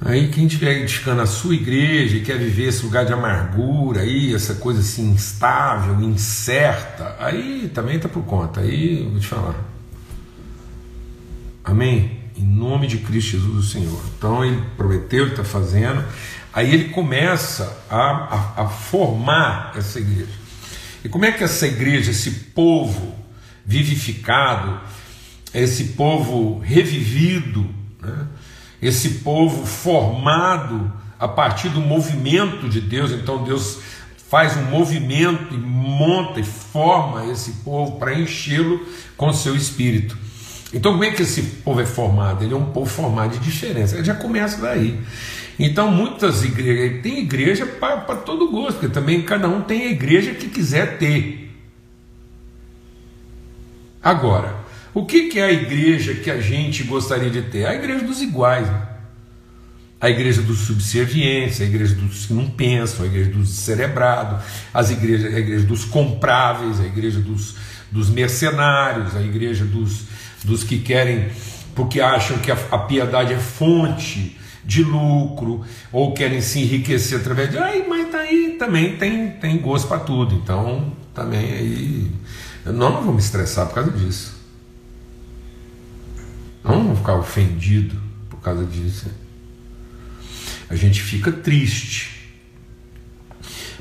Aí 0.04 0.28
quem 0.28 0.47
estiver 0.47 0.78
edificando 0.78 1.23
a 1.23 1.26
sua 1.26 1.54
igreja 1.54 2.16
e 2.16 2.23
quer 2.23 2.37
viver 2.37 2.68
esse 2.68 2.85
lugar 2.85 3.06
de 3.06 3.12
amargura, 3.12 4.00
aí, 4.00 4.35
essa 4.35 4.54
coisa 4.54 4.80
assim 4.80 5.11
instável, 5.11 6.00
incerta, 6.00 7.16
aí 7.21 7.71
também 7.73 7.97
está 7.97 8.09
por 8.09 8.25
conta. 8.25 8.61
Aí 8.61 9.06
vou 9.09 9.21
te 9.21 9.28
falar. 9.28 9.54
Amém? 11.62 12.18
Em 12.37 12.44
nome 12.44 12.88
de 12.88 12.99
Cristo 12.99 13.32
Jesus, 13.32 13.66
o 13.66 13.68
Senhor. 13.68 14.02
Então 14.18 14.44
ele 14.44 14.61
prometeu, 14.76 15.23
ele 15.23 15.30
está 15.32 15.44
fazendo. 15.44 16.04
Aí 16.52 16.75
ele 16.75 16.88
começa 16.88 17.85
a, 17.88 18.54
a, 18.56 18.62
a 18.64 18.68
formar 18.68 19.73
essa 19.76 20.00
igreja. 20.00 20.42
E 21.04 21.09
como 21.09 21.25
é 21.25 21.30
que 21.32 21.44
essa 21.44 21.66
igreja, 21.66 22.11
esse 22.11 22.30
povo 22.30 23.14
vivificado, 23.64 24.80
esse 25.54 25.85
povo 25.85 26.59
revivido, 26.59 27.68
né? 28.00 28.26
Esse 28.82 29.20
povo 29.20 29.64
formado 29.64 30.92
a 31.18 31.28
partir 31.28 31.68
do 31.68 31.80
movimento 31.80 32.68
de 32.68 32.80
Deus. 32.80 33.12
Então 33.12 33.44
Deus 33.44 33.78
faz 34.28 34.56
um 34.56 34.64
movimento 34.64 35.54
e 35.54 35.58
monta 35.58 36.40
e 36.40 36.44
forma 36.44 37.30
esse 37.30 37.52
povo 37.64 37.98
para 37.98 38.18
enchê-lo 38.18 38.84
com 39.16 39.32
seu 39.32 39.54
espírito. 39.54 40.18
Então, 40.74 40.92
como 40.92 41.04
é 41.04 41.10
que 41.10 41.22
esse 41.22 41.42
povo 41.42 41.80
é 41.82 41.86
formado? 41.86 42.42
Ele 42.42 42.54
é 42.54 42.56
um 42.56 42.72
povo 42.72 42.88
formado 42.88 43.32
de 43.32 43.40
diferença. 43.40 43.94
Ele 43.94 44.04
já 44.04 44.14
começa 44.14 44.60
daí. 44.60 44.98
Então, 45.58 45.90
muitas 45.90 46.42
igrejas, 46.44 47.02
tem 47.02 47.18
igreja 47.18 47.66
para 47.66 48.16
todo 48.16 48.50
gosto, 48.50 48.78
porque 48.78 48.88
também 48.88 49.20
cada 49.20 49.48
um 49.48 49.60
tem 49.60 49.82
a 49.82 49.90
igreja 49.90 50.32
que 50.32 50.48
quiser 50.48 50.96
ter. 50.96 51.54
Agora, 54.02 54.62
o 54.94 55.06
que, 55.06 55.28
que 55.28 55.38
é 55.38 55.44
a 55.44 55.52
igreja 55.52 56.14
que 56.14 56.30
a 56.30 56.40
gente 56.40 56.82
gostaria 56.84 57.30
de 57.30 57.42
ter? 57.42 57.66
A 57.66 57.75
igreja 57.75 58.04
dos 58.04 58.20
iguais. 58.20 58.66
Né? 58.68 58.82
A 60.00 60.11
igreja 60.11 60.42
dos 60.42 60.58
subservientes, 60.58 61.61
a 61.61 61.64
igreja 61.64 61.94
dos 61.94 62.26
que 62.26 62.34
não 62.34 62.50
pensam, 62.50 63.04
a 63.04 63.06
igreja 63.06 63.30
dos 63.30 63.50
cerebrados, 63.50 64.42
as 64.75 64.90
igrejas, 64.90 65.32
a 65.32 65.38
igreja 65.38 65.64
dos 65.64 65.84
compráveis, 65.84 66.80
a 66.80 66.84
igreja 66.84 67.20
dos, 67.20 67.54
dos 67.90 68.11
mercenários, 68.11 69.14
a 69.16 69.22
igreja 69.22 69.64
dos, 69.64 70.02
dos 70.42 70.64
que 70.64 70.80
querem, 70.80 71.28
porque 71.75 72.00
acham 72.00 72.37
que 72.38 72.50
a, 72.50 72.58
a 72.72 72.78
piedade 72.78 73.32
é 73.32 73.38
fonte 73.38 74.37
de 74.64 74.82
lucro, 74.82 75.64
ou 75.92 76.12
querem 76.12 76.40
se 76.40 76.61
enriquecer 76.61 77.20
através 77.20 77.50
de. 77.50 77.58
Ai, 77.58 77.84
mas 77.88 78.14
aí 78.14 78.56
também 78.58 78.96
tem, 78.96 79.30
tem 79.30 79.58
gosto 79.58 79.88
para 79.88 80.00
tudo. 80.00 80.34
Então, 80.34 80.92
também 81.14 81.44
aí. 81.44 82.11
Nós 82.66 82.75
não 82.75 83.04
vamos 83.04 83.25
estressar 83.25 83.66
por 83.66 83.75
causa 83.75 83.90
disso. 83.92 84.41
Não 86.64 86.73
vamos 86.73 86.99
ficar 86.99 87.14
ofendido 87.16 88.00
por 88.31 88.40
causa 88.40 88.64
disso. 88.64 89.07
A 90.69 90.76
gente 90.76 91.02
fica 91.02 91.31
triste. 91.31 92.12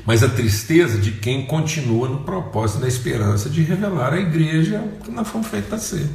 Mas 0.04 0.22
a 0.22 0.28
tristeza 0.28 0.98
de 0.98 1.12
quem 1.12 1.46
continua 1.46 2.08
no 2.08 2.20
propósito 2.24 2.80
da 2.80 2.88
esperança 2.88 3.48
de 3.48 3.62
revelar 3.62 4.12
a 4.12 4.20
igreja 4.20 4.82
que 5.04 5.10
nós 5.10 5.28
fomos 5.28 5.46
feitos 5.46 5.68
para 5.68 5.78
ser. 5.78 6.08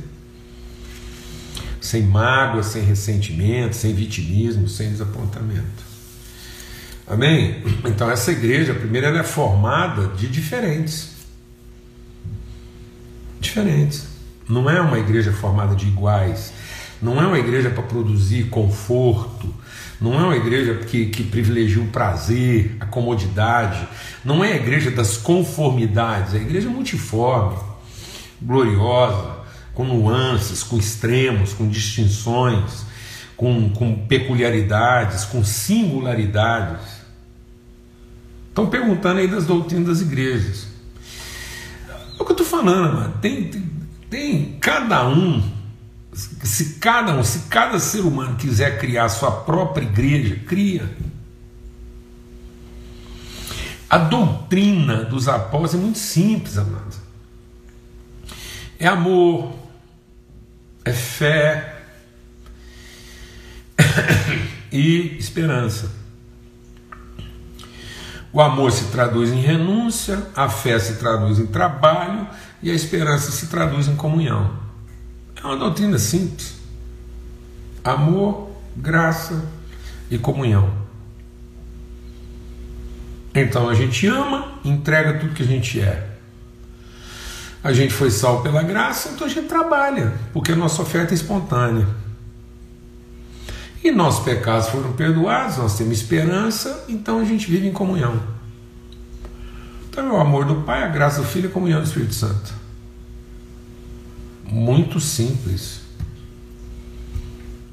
Sem 1.79 2.03
mágoa, 2.03 2.63
sem 2.63 2.83
ressentimento, 2.83 3.75
sem 3.75 3.93
vitimismo, 3.93 4.67
sem 4.67 4.89
desapontamento. 4.89 5.87
Amém? 7.07 7.63
Então 7.85 8.11
essa 8.11 8.31
igreja, 8.31 8.73
primeiro, 8.73 9.07
ela 9.07 9.19
é 9.19 9.23
formada 9.23 10.07
de 10.09 10.27
diferentes. 10.27 11.11
Diferentes. 13.39 14.16
Não 14.47 14.69
é 14.69 14.79
uma 14.81 14.99
igreja 14.99 15.31
formada 15.31 15.75
de 15.75 15.87
iguais. 15.87 16.53
Não 17.01 17.21
é 17.21 17.27
uma 17.27 17.37
igreja 17.37 17.69
para 17.69 17.83
produzir 17.83 18.49
conforto, 18.49 19.53
não 20.01 20.19
é 20.19 20.23
uma 20.23 20.35
igreja 20.35 20.75
que, 20.75 21.07
que 21.07 21.23
privilegia 21.23 21.81
o 21.81 21.87
prazer, 21.87 22.75
a 22.79 22.85
comodidade, 22.85 23.87
não 24.25 24.43
é 24.43 24.53
a 24.53 24.55
igreja 24.55 24.89
das 24.89 25.15
conformidades, 25.15 26.33
é 26.33 26.37
a 26.37 26.41
igreja 26.41 26.69
multiforme, 26.69 27.57
gloriosa, 28.41 29.37
com 29.75 29.83
nuances, 29.83 30.63
com 30.63 30.77
extremos, 30.77 31.53
com 31.53 31.67
distinções, 31.67 32.83
com, 33.35 33.69
com 33.69 34.07
peculiaridades, 34.07 35.23
com 35.25 35.43
singularidades. 35.43 36.97
Estão 38.49 38.65
perguntando 38.67 39.19
aí 39.19 39.27
das 39.27 39.45
doutrinas 39.45 39.87
das 39.87 40.01
igrejas. 40.01 40.67
É 41.89 42.21
o 42.21 42.25
que 42.25 42.31
eu 42.31 42.37
estou 42.37 42.45
falando, 42.45 42.95
mano. 42.95 43.13
Tem, 43.21 43.43
tem, 43.43 43.76
tem 44.09 44.57
cada 44.59 45.07
um 45.07 45.57
se 46.13 46.75
cada 46.79 47.15
um, 47.15 47.23
se 47.23 47.47
cada 47.47 47.79
ser 47.79 48.01
humano 48.01 48.35
quiser 48.37 48.79
criar 48.79 49.07
sua 49.09 49.31
própria 49.31 49.85
igreja, 49.85 50.35
cria. 50.47 50.89
A 53.89 53.97
doutrina 53.99 55.05
dos 55.05 55.27
apóstolos 55.27 55.75
é 55.75 55.77
muito 55.77 55.99
simples, 55.99 56.57
amados. 56.57 56.97
É 58.79 58.87
amor, 58.87 59.53
é 60.83 60.91
fé 60.91 61.83
e 64.71 65.17
esperança. 65.17 65.91
O 68.37 68.41
amor 68.43 68.71
se 68.71 68.91
traduz 68.91 69.31
em 69.31 69.41
renúncia, 69.41 70.21
a 70.35 70.47
fé 70.47 70.77
se 70.77 70.97
traduz 70.97 71.39
em 71.39 71.47
trabalho 71.47 72.27
e 72.61 72.69
a 72.69 72.73
esperança 72.75 73.31
se 73.31 73.47
traduz 73.47 73.87
em 73.87 73.95
comunhão. 73.95 74.59
É 75.35 75.43
uma 75.43 75.57
doutrina 75.57 75.97
simples. 75.97 76.53
Amor, 77.83 78.51
graça 78.75 79.43
e 80.11 80.19
comunhão. 80.19 80.71
Então 83.33 83.67
a 83.67 83.73
gente 83.73 84.05
ama, 84.05 84.59
entrega 84.63 85.17
tudo 85.17 85.33
que 85.33 85.41
a 85.41 85.47
gente 85.47 85.81
é. 85.81 86.07
A 87.63 87.73
gente 87.73 87.91
foi 87.91 88.11
salvo 88.11 88.43
pela 88.43 88.61
graça, 88.61 89.09
então 89.09 89.25
a 89.25 89.29
gente 89.31 89.47
trabalha, 89.47 90.13
porque 90.31 90.51
a 90.51 90.55
nossa 90.55 90.83
oferta 90.83 91.11
é 91.11 91.15
espontânea. 91.15 91.87
E 93.87 93.91
nossos 93.91 94.25
pecados 94.25 94.67
foram 94.67 94.91
perdoados, 94.91 95.55
nós 95.55 95.77
temos 95.77 95.99
esperança, 95.99 96.83
então 96.89 97.19
a 97.19 97.23
gente 97.23 97.49
vive 97.49 97.69
em 97.69 97.71
comunhão. 97.71 98.21
Então 99.89 100.05
é 100.05 100.11
o 100.11 100.19
amor 100.19 100.43
do 100.43 100.55
Pai, 100.63 100.83
a 100.83 100.89
graça 100.89 101.21
do 101.21 101.25
Filho 101.25 101.45
e 101.45 101.47
a 101.47 101.53
comunhão 101.53 101.79
do 101.79 101.87
Espírito 101.87 102.13
Santo. 102.13 102.53
Muito 104.43 104.99
simples. 104.99 105.79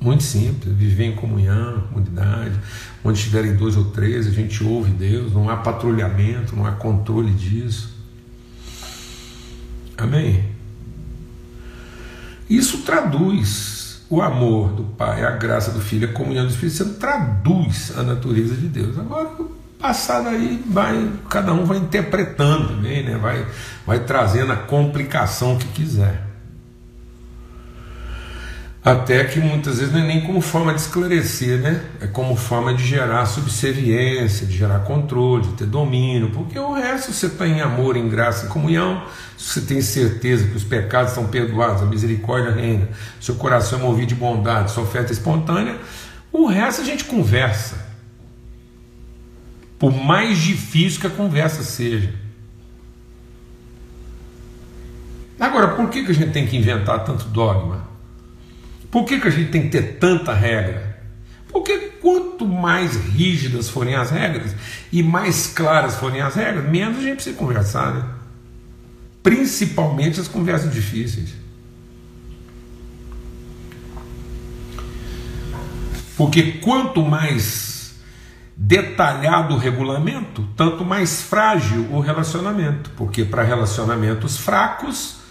Muito 0.00 0.22
simples, 0.22 0.72
viver 0.76 1.06
em 1.06 1.16
comunhão, 1.16 1.82
unidade. 1.92 2.60
Onde 3.02 3.18
estiverem 3.18 3.56
dois 3.56 3.76
ou 3.76 3.86
três, 3.86 4.28
a 4.28 4.30
gente 4.30 4.62
ouve 4.62 4.92
Deus, 4.92 5.32
não 5.32 5.50
há 5.50 5.56
patrulhamento, 5.56 6.54
não 6.54 6.64
há 6.64 6.70
controle 6.70 7.32
disso. 7.32 7.92
Amém? 9.98 10.44
Isso 12.48 12.82
traduz 12.82 13.73
o 14.14 14.22
amor 14.22 14.70
do 14.70 14.84
Pai, 14.84 15.24
a 15.24 15.32
graça 15.32 15.72
do 15.72 15.80
Filho, 15.80 16.08
a 16.08 16.12
comunhão 16.12 16.44
do 16.44 16.50
Espírito 16.50 16.76
Santo 16.76 16.94
traduz 17.00 17.92
a 17.98 18.02
natureza 18.02 18.54
de 18.54 18.68
Deus. 18.68 18.96
Agora, 18.96 19.30
passado 19.78 20.28
aí, 20.28 20.62
vai, 20.70 21.10
cada 21.28 21.52
um 21.52 21.64
vai 21.64 21.78
interpretando 21.78 22.68
também, 22.68 23.02
né? 23.02 23.16
vai, 23.16 23.44
vai 23.84 24.00
trazendo 24.00 24.52
a 24.52 24.56
complicação 24.56 25.58
que 25.58 25.66
quiser. 25.68 26.33
Até 28.84 29.24
que 29.24 29.40
muitas 29.40 29.78
vezes 29.78 29.94
não 29.94 30.02
é 30.02 30.06
nem 30.06 30.20
como 30.20 30.42
forma 30.42 30.74
de 30.74 30.82
esclarecer, 30.82 31.58
né? 31.58 31.82
É 32.02 32.06
como 32.06 32.36
forma 32.36 32.74
de 32.74 32.84
gerar 32.84 33.24
subserviência, 33.24 34.46
de 34.46 34.54
gerar 34.54 34.80
controle, 34.80 35.46
de 35.46 35.52
ter 35.54 35.66
domínio, 35.66 36.28
porque 36.32 36.58
o 36.58 36.74
resto 36.74 37.10
você 37.10 37.28
está 37.28 37.46
em 37.46 37.62
amor, 37.62 37.96
em 37.96 38.10
graça, 38.10 38.44
em 38.44 38.48
comunhão, 38.50 39.02
você 39.38 39.62
tem 39.62 39.80
certeza 39.80 40.46
que 40.46 40.54
os 40.54 40.64
pecados 40.64 41.12
estão 41.12 41.26
perdoados, 41.26 41.80
a 41.80 41.86
misericórdia 41.86 42.52
reina, 42.52 42.86
seu 43.18 43.36
coração 43.36 43.78
é 43.78 43.82
movido 43.82 44.08
de 44.08 44.16
bondade, 44.16 44.70
sua 44.70 44.82
oferta 44.82 45.12
é 45.12 45.14
espontânea, 45.14 45.78
o 46.30 46.46
resto 46.46 46.82
a 46.82 46.84
gente 46.84 47.04
conversa. 47.04 47.86
Por 49.78 49.92
mais 49.92 50.36
difícil 50.36 51.00
que 51.00 51.06
a 51.06 51.10
conversa 51.10 51.62
seja. 51.62 52.12
Agora, 55.40 55.68
por 55.68 55.88
que, 55.88 56.04
que 56.04 56.10
a 56.10 56.14
gente 56.14 56.32
tem 56.32 56.46
que 56.46 56.54
inventar 56.54 57.02
tanto 57.02 57.24
dogma? 57.28 57.93
Por 58.94 59.04
que, 59.06 59.18
que 59.18 59.26
a 59.26 59.30
gente 59.32 59.50
tem 59.50 59.62
que 59.62 59.70
ter 59.70 59.98
tanta 59.98 60.32
regra? 60.32 61.00
Porque 61.48 61.76
quanto 62.00 62.46
mais 62.46 62.94
rígidas 62.94 63.68
forem 63.68 63.96
as 63.96 64.12
regras 64.12 64.54
e 64.92 65.02
mais 65.02 65.48
claras 65.48 65.96
forem 65.96 66.20
as 66.20 66.36
regras, 66.36 66.70
menos 66.70 66.98
a 66.98 67.02
gente 67.02 67.16
precisa 67.16 67.36
conversar, 67.36 67.92
né? 67.92 68.04
Principalmente 69.20 70.20
as 70.20 70.28
conversas 70.28 70.72
difíceis. 70.72 71.34
Porque 76.16 76.60
quanto 76.62 77.02
mais 77.02 77.96
detalhado 78.56 79.54
o 79.54 79.58
regulamento, 79.58 80.48
tanto 80.56 80.84
mais 80.84 81.20
frágil 81.20 81.88
o 81.90 81.98
relacionamento. 81.98 82.90
Porque 82.96 83.24
para 83.24 83.42
relacionamentos 83.42 84.38
fracos, 84.38 85.23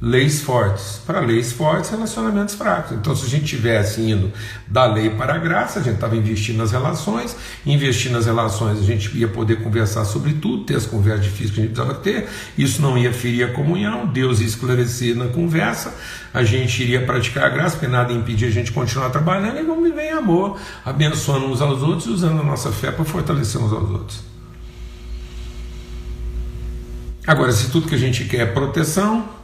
leis 0.00 0.40
fortes. 0.40 1.02
Para 1.06 1.20
leis 1.20 1.52
fortes, 1.52 1.90
relacionamentos 1.90 2.54
fracos. 2.54 2.92
Então, 2.92 3.14
se 3.14 3.26
a 3.26 3.28
gente 3.28 3.44
tivesse 3.44 4.00
indo 4.00 4.32
da 4.66 4.86
lei 4.86 5.10
para 5.10 5.34
a 5.34 5.38
graça, 5.38 5.80
a 5.80 5.82
gente 5.82 5.96
estava 5.96 6.16
investindo 6.16 6.56
nas 6.56 6.72
relações, 6.72 7.36
investindo 7.66 8.12
nas 8.12 8.24
relações, 8.24 8.78
a 8.78 8.82
gente 8.82 9.14
ia 9.16 9.28
poder 9.28 9.62
conversar 9.62 10.04
sobre 10.04 10.34
tudo, 10.34 10.64
ter 10.64 10.76
as 10.76 10.86
conversas 10.86 11.24
difíceis 11.24 11.50
que 11.50 11.60
a 11.60 11.62
gente 11.64 11.74
precisava 11.74 11.98
ter, 12.00 12.28
isso 12.56 12.80
não 12.80 12.96
ia 12.96 13.12
ferir 13.12 13.44
a 13.44 13.52
comunhão, 13.52 14.06
Deus 14.06 14.40
ia 14.40 14.46
esclarecer 14.46 15.14
na 15.14 15.26
conversa, 15.26 15.94
a 16.32 16.42
gente 16.42 16.82
iria 16.82 17.04
praticar 17.04 17.44
a 17.44 17.48
graça, 17.50 17.76
porque 17.76 17.88
nada 17.88 18.12
impedia 18.12 18.48
a 18.48 18.50
gente 18.50 18.72
continuar 18.72 19.10
trabalhando 19.10 19.58
e 19.58 19.62
vamos 19.62 19.84
viver 19.84 20.04
em 20.04 20.12
amor, 20.12 20.58
abençoando 20.84 21.46
uns 21.46 21.60
aos 21.60 21.82
outros 21.82 22.06
e 22.06 22.10
usando 22.10 22.40
a 22.40 22.44
nossa 22.44 22.72
fé 22.72 22.90
para 22.90 23.04
fortalecer 23.04 23.60
uns 23.60 23.72
aos 23.72 23.90
outros. 23.90 24.30
Agora, 27.26 27.52
se 27.52 27.70
tudo 27.70 27.86
que 27.86 27.94
a 27.94 27.98
gente 27.98 28.24
quer 28.24 28.40
é 28.40 28.46
proteção, 28.46 29.39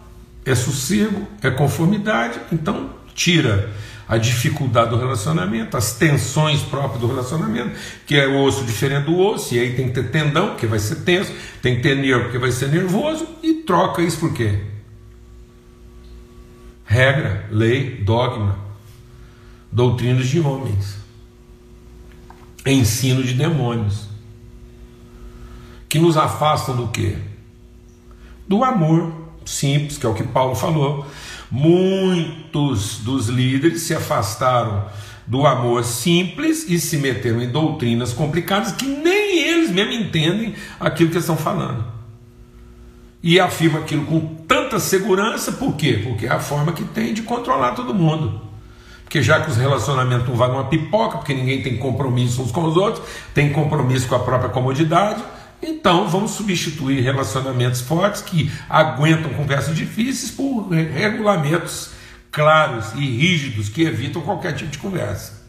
é 0.46 0.54
sossego, 0.54 1.26
é 1.42 1.50
conformidade, 1.50 2.38
então 2.52 2.90
tira 3.14 3.72
a 4.08 4.16
dificuldade 4.16 4.90
do 4.90 4.96
relacionamento, 4.96 5.76
as 5.76 5.94
tensões 5.94 6.62
próprias 6.62 7.00
do 7.00 7.08
relacionamento, 7.08 7.76
que 8.06 8.14
é 8.14 8.28
o 8.28 8.40
osso 8.40 8.64
diferente 8.64 9.06
do 9.06 9.18
osso, 9.18 9.54
e 9.54 9.58
aí 9.58 9.74
tem 9.74 9.88
que 9.88 9.94
ter 9.94 10.10
tendão, 10.10 10.50
porque 10.50 10.66
vai 10.66 10.78
ser 10.78 10.96
tenso, 10.96 11.32
tem 11.60 11.76
que 11.76 11.82
ter 11.82 11.96
nervo, 11.96 12.24
porque 12.24 12.38
vai 12.38 12.52
ser 12.52 12.68
nervoso, 12.68 13.26
e 13.42 13.54
troca 13.54 14.00
isso 14.00 14.20
por 14.20 14.32
quê? 14.32 14.60
Regra, 16.84 17.48
lei, 17.50 17.96
dogma, 18.04 18.56
doutrinas 19.72 20.28
de 20.28 20.38
homens, 20.38 20.96
ensino 22.64 23.24
de 23.24 23.34
demônios, 23.34 24.06
que 25.88 25.98
nos 25.98 26.16
afastam 26.16 26.76
do 26.76 26.86
quê? 26.88 27.16
Do 28.46 28.62
amor 28.62 29.25
simples, 29.46 29.96
que 29.96 30.04
é 30.04 30.08
o 30.08 30.14
que 30.14 30.22
Paulo 30.22 30.54
falou. 30.54 31.06
Muitos 31.50 32.98
dos 32.98 33.28
líderes 33.28 33.82
se 33.82 33.94
afastaram 33.94 34.84
do 35.26 35.46
amor 35.46 35.84
simples 35.84 36.66
e 36.68 36.78
se 36.78 36.98
meteram 36.98 37.40
em 37.40 37.48
doutrinas 37.48 38.12
complicadas 38.12 38.72
que 38.72 38.86
nem 38.86 39.40
eles 39.40 39.70
mesmo 39.70 39.92
entendem 39.92 40.54
aquilo 40.78 41.10
que 41.10 41.18
estão 41.18 41.36
falando. 41.36 41.84
E 43.22 43.40
afirma 43.40 43.80
aquilo 43.80 44.04
com 44.06 44.20
tanta 44.46 44.78
segurança, 44.78 45.50
por 45.52 45.74
quê? 45.74 46.00
Porque 46.04 46.26
é 46.26 46.30
a 46.30 46.38
forma 46.38 46.72
que 46.72 46.84
tem 46.84 47.12
de 47.12 47.22
controlar 47.22 47.72
todo 47.72 47.92
mundo. 47.92 48.40
Porque 49.02 49.22
já 49.22 49.40
que 49.40 49.50
os 49.50 49.56
relacionamentos 49.56 50.28
não 50.28 50.36
valem 50.36 50.56
uma 50.56 50.64
pipoca, 50.64 51.18
porque 51.18 51.34
ninguém 51.34 51.62
tem 51.62 51.76
compromisso 51.76 52.42
uns 52.42 52.50
com 52.50 52.64
os 52.64 52.76
outros, 52.76 53.04
tem 53.32 53.52
compromisso 53.52 54.08
com 54.08 54.16
a 54.16 54.20
própria 54.20 54.50
comodidade, 54.50 55.22
então 55.62 56.08
vamos 56.08 56.32
substituir 56.32 57.00
relacionamentos 57.00 57.80
fortes 57.80 58.20
que 58.22 58.50
aguentam 58.68 59.32
conversas 59.34 59.76
difíceis 59.76 60.30
por 60.30 60.68
regulamentos 60.70 61.90
claros 62.30 62.92
e 62.94 63.00
rígidos 63.00 63.68
que 63.68 63.82
evitam 63.82 64.20
qualquer 64.22 64.52
tipo 64.54 64.70
de 64.70 64.78
conversa. 64.78 65.44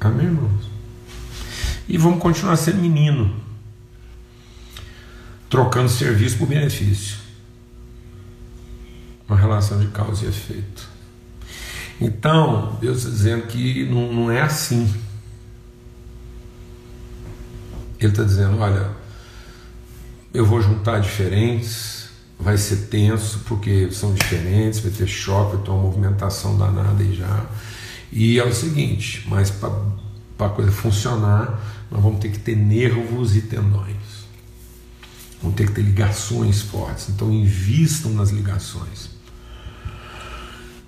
Amém, 0.00 0.26
irmãos? 0.26 0.66
E 1.88 1.96
vamos 1.96 2.20
continuar 2.20 2.56
sendo 2.56 2.78
menino, 2.78 3.34
trocando 5.48 5.88
serviço 5.88 6.38
por 6.38 6.48
benefício. 6.48 7.18
Uma 9.28 9.38
relação 9.38 9.78
de 9.80 9.86
causa 9.88 10.24
e 10.24 10.28
efeito. 10.28 10.88
Então, 12.00 12.76
Deus 12.80 12.98
está 12.98 13.10
dizendo 13.10 13.46
que 13.46 13.84
não, 13.86 14.12
não 14.12 14.30
é 14.30 14.42
assim. 14.42 14.92
Ele 17.98 18.10
está 18.10 18.22
dizendo: 18.22 18.58
olha, 18.58 18.90
eu 20.32 20.44
vou 20.44 20.60
juntar 20.60 21.00
diferentes, 21.00 22.08
vai 22.38 22.58
ser 22.58 22.88
tenso 22.88 23.40
porque 23.46 23.90
são 23.90 24.12
diferentes, 24.12 24.80
vai 24.80 24.90
ter 24.90 25.06
choque, 25.06 25.56
vai 25.56 25.64
ter 25.64 25.70
uma 25.70 25.82
movimentação 25.82 26.56
danada 26.56 27.02
aí 27.02 27.14
já. 27.14 27.46
E 28.12 28.38
é 28.38 28.44
o 28.44 28.52
seguinte: 28.52 29.24
mas 29.28 29.50
para 29.50 30.46
a 30.46 30.48
coisa 30.50 30.70
funcionar, 30.70 31.58
nós 31.90 32.02
vamos 32.02 32.20
ter 32.20 32.30
que 32.30 32.38
ter 32.38 32.56
nervos 32.56 33.36
e 33.36 33.42
tendões. 33.42 33.96
Vamos 35.42 35.56
ter 35.56 35.66
que 35.66 35.72
ter 35.72 35.82
ligações 35.82 36.62
fortes. 36.62 37.08
Então, 37.10 37.32
invistam 37.32 38.12
nas 38.12 38.30
ligações. 38.30 39.10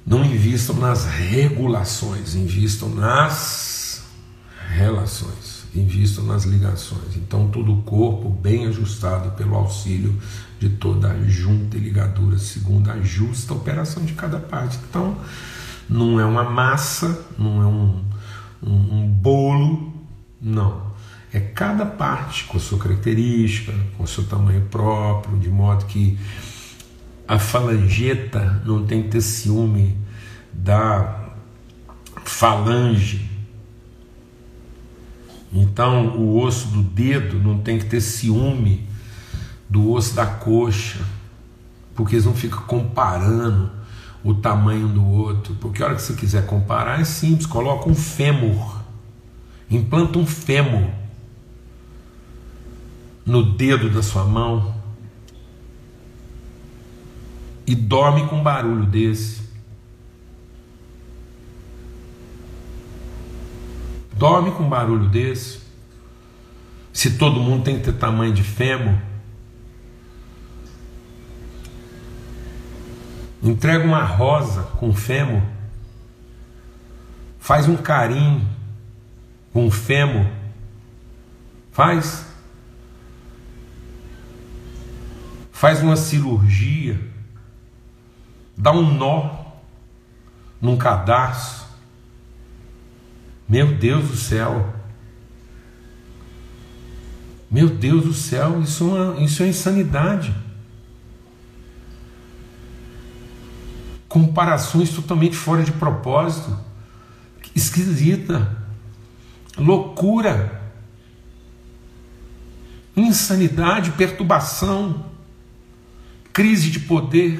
Não 0.07 0.25
invistam 0.25 0.77
nas 0.77 1.05
regulações, 1.05 2.35
invistam 2.35 2.89
nas 2.89 4.03
relações. 4.75 5.48
Invistam 5.75 6.25
nas 6.25 6.45
ligações. 6.45 7.17
Então, 7.17 7.49
todo 7.49 7.73
o 7.73 7.83
corpo 7.83 8.31
bem 8.31 8.67
ajustado 8.67 9.31
pelo 9.33 9.55
auxílio 9.55 10.17
de 10.59 10.69
toda 10.71 11.11
a 11.11 11.23
junta 11.25 11.77
e 11.77 11.81
ligadura, 11.81 12.39
segundo 12.39 12.91
a 12.91 13.01
justa 13.01 13.55
operação 13.55 14.05
de 14.05 14.15
cada 14.15 14.39
parte. 14.39 14.79
Então, 14.89 15.17
não 15.89 16.19
é 16.19 16.25
uma 16.25 16.45
massa, 16.45 17.27
não 17.39 17.63
é 17.63 17.67
um, 17.67 18.05
um, 18.63 18.99
um 18.99 19.07
bolo, 19.07 19.93
não. 20.41 20.89
É 21.33 21.41
cada 21.41 21.85
parte 21.85 22.45
com 22.45 22.59
sua 22.59 22.79
característica, 22.79 23.73
com 23.97 24.07
seu 24.07 24.25
tamanho 24.25 24.63
próprio, 24.71 25.39
de 25.39 25.51
modo 25.51 25.85
que 25.87 26.19
a 27.27 27.39
falangeta 27.39 28.63
não 28.65 28.87
tem 28.87 29.03
que 29.03 29.11
ter 29.11 29.21
ciúme 29.21 29.95
da 30.53 31.29
falange. 32.25 33.38
Então, 35.53 36.17
o 36.17 36.39
osso 36.39 36.69
do 36.69 36.83
dedo 36.83 37.39
não 37.39 37.59
tem 37.59 37.79
que 37.79 37.87
ter 37.87 38.01
ciúme 38.01 38.87
do 39.69 39.91
osso 39.93 40.15
da 40.15 40.27
coxa, 40.27 41.01
porque 41.95 42.15
eles 42.15 42.25
não 42.25 42.35
ficam 42.35 42.61
comparando 42.63 43.71
o 44.23 44.35
tamanho 44.35 44.89
do 44.89 45.05
outro. 45.05 45.55
Porque 45.55 45.83
a 45.83 45.87
hora 45.87 45.95
que 45.95 46.03
você 46.03 46.15
quiser 46.15 46.47
comparar 46.47 47.01
é 47.01 47.05
simples, 47.05 47.47
coloca 47.47 47.89
um 47.89 47.95
fêmur, 47.95 48.79
implanta 49.71 50.19
um 50.19 50.27
fêmur 50.27 50.91
no 53.25 53.43
dedo 53.43 53.91
da 53.91 54.03
sua 54.03 54.25
mão 54.25 54.75
e 57.67 57.75
dorme 57.75 58.27
com 58.27 58.37
um 58.37 58.43
barulho 58.43 58.87
desse. 58.87 59.48
Dorme 64.19 64.51
com 64.51 64.65
um 64.65 64.69
barulho 64.69 65.09
desse. 65.09 65.61
Se 66.93 67.17
todo 67.17 67.39
mundo 67.39 67.63
tem 67.63 67.79
que 67.79 67.85
ter 67.85 67.93
tamanho 67.93 68.35
de 68.35 68.43
fêmur, 68.43 68.97
entrega 73.41 73.85
uma 73.85 74.03
rosa 74.03 74.63
com 74.79 74.93
fêmur, 74.93 75.41
faz 77.39 77.69
um 77.69 77.77
carinho 77.77 78.45
com 79.53 79.71
fêmur, 79.71 80.27
faz, 81.71 82.27
faz 85.53 85.81
uma 85.81 85.95
cirurgia, 85.95 87.01
dá 88.57 88.73
um 88.73 88.93
nó 88.93 89.47
num 90.61 90.77
cadastro, 90.77 91.68
meu 93.49 93.75
Deus 93.77 94.09
do 94.09 94.17
céu. 94.17 94.75
Meu 97.51 97.69
Deus 97.69 98.05
do 98.05 98.13
céu, 98.13 98.61
isso 98.61 98.85
é, 98.85 98.87
uma, 98.87 99.21
isso 99.23 99.43
é 99.43 99.49
insanidade. 99.49 100.35
comparações 104.09 104.91
totalmente 104.91 105.37
fora 105.37 105.63
de 105.63 105.73
propósito, 105.73 106.59
esquisita, 107.55 108.57
loucura, 109.57 110.63
insanidade, 112.97 113.93
perturbação, 113.93 115.05
crise 116.33 116.71
de 116.71 116.81
poder. 116.81 117.39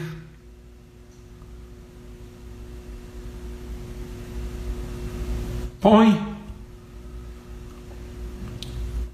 Põe, 5.81 6.21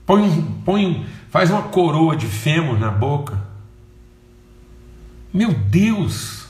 põe, 0.07 0.43
põe, 0.65 1.07
faz 1.31 1.51
uma 1.51 1.63
coroa 1.63 2.17
de 2.17 2.27
fêmur 2.27 2.79
na 2.79 2.91
boca. 2.91 3.39
Meu 5.33 5.53
Deus! 5.53 6.47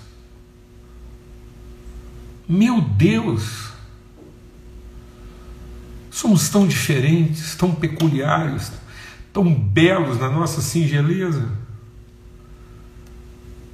Meu 2.48 2.80
Deus! 2.80 3.72
Somos 6.10 6.48
tão 6.48 6.64
diferentes, 6.64 7.56
tão 7.56 7.74
peculiares, 7.74 8.70
tão 9.32 9.52
belos 9.52 10.20
na 10.20 10.30
nossa 10.30 10.62
singeleza. 10.62 11.50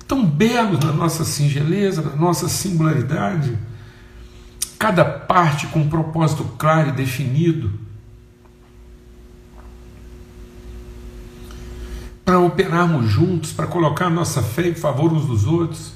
Tão 0.09 0.24
belos 0.24 0.81
na 0.81 0.90
nossa 0.90 1.22
singeleza, 1.22 2.00
na 2.00 2.16
nossa 2.16 2.48
singularidade. 2.48 3.59
Cada 4.80 5.04
parte 5.04 5.66
com 5.66 5.80
um 5.80 5.90
propósito 5.90 6.42
claro 6.56 6.88
e 6.88 6.92
definido. 6.92 7.70
Para 12.24 12.40
operarmos 12.40 13.06
juntos, 13.06 13.52
para 13.52 13.66
colocar 13.66 14.08
nossa 14.08 14.42
fé 14.42 14.68
em 14.68 14.74
favor 14.74 15.12
uns 15.12 15.26
dos 15.26 15.44
outros. 15.44 15.92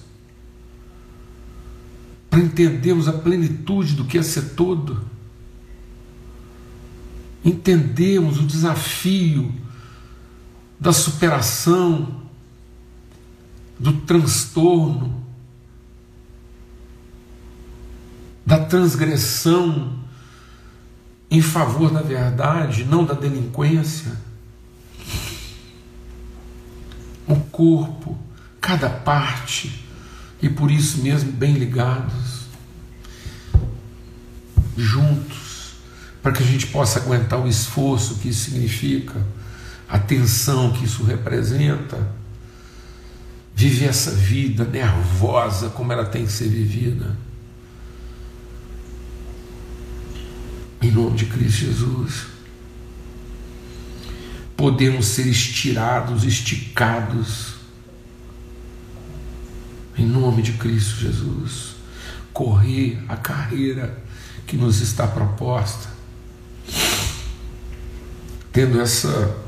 Para 2.29 2.41
entendermos 2.41 3.09
a 3.09 3.15
plenitude 3.15 3.95
do 3.95 4.05
que 4.05 4.19
é 4.19 4.23
ser 4.23 4.51
todo, 4.51 5.03
entendemos 7.43 8.39
o 8.39 8.43
desafio 8.43 9.51
da 10.79 10.93
superação, 10.93 12.21
do 13.79 13.95
transtorno, 14.03 15.24
da 18.45 18.59
transgressão 18.59 19.99
em 21.31 21.41
favor 21.41 21.91
da 21.91 22.03
verdade, 22.03 22.85
não 22.85 23.05
da 23.05 23.15
delinquência. 23.15 24.13
O 27.27 27.37
corpo, 27.37 28.17
cada 28.61 28.89
parte, 28.89 29.85
e 30.41 30.49
por 30.49 30.71
isso 30.71 31.03
mesmo 31.03 31.33
bem 31.33 31.55
ligados, 31.55 32.45
juntos, 34.77 35.75
para 36.23 36.33
que 36.33 36.43
a 36.43 36.47
gente 36.47 36.67
possa 36.69 37.01
aguentar 37.01 37.41
o 37.41 37.49
esforço 37.49 38.17
que 38.17 38.29
isso 38.29 38.51
significa, 38.51 39.21
a 39.89 39.99
tensão 39.99 40.73
que 40.73 40.85
isso 40.85 41.03
representa, 41.03 41.99
viver 43.55 43.87
essa 43.87 44.11
vida 44.11 44.65
nervosa 44.65 45.71
como 45.71 45.93
ela 45.93 46.05
tem 46.05 46.27
que 46.27 46.33
ser 46.33 46.49
vivida. 46.49 47.17
Em 50.85 50.91
nome 50.91 51.17
de 51.17 51.25
Cristo 51.25 51.61
Jesus. 51.61 52.27
Podemos 54.55 55.07
ser 55.07 55.27
estirados, 55.27 56.25
esticados, 56.25 57.55
em 59.97 60.05
nome 60.05 60.43
de 60.43 60.53
Cristo 60.53 60.97
Jesus, 60.97 61.77
correr 62.35 63.03
a 63.09 63.17
carreira 63.17 63.99
que 64.47 64.59
nos 64.59 64.83
está 64.83 65.07
proposta, 65.07 65.89
tendo 68.53 68.79
essa 68.79 69.43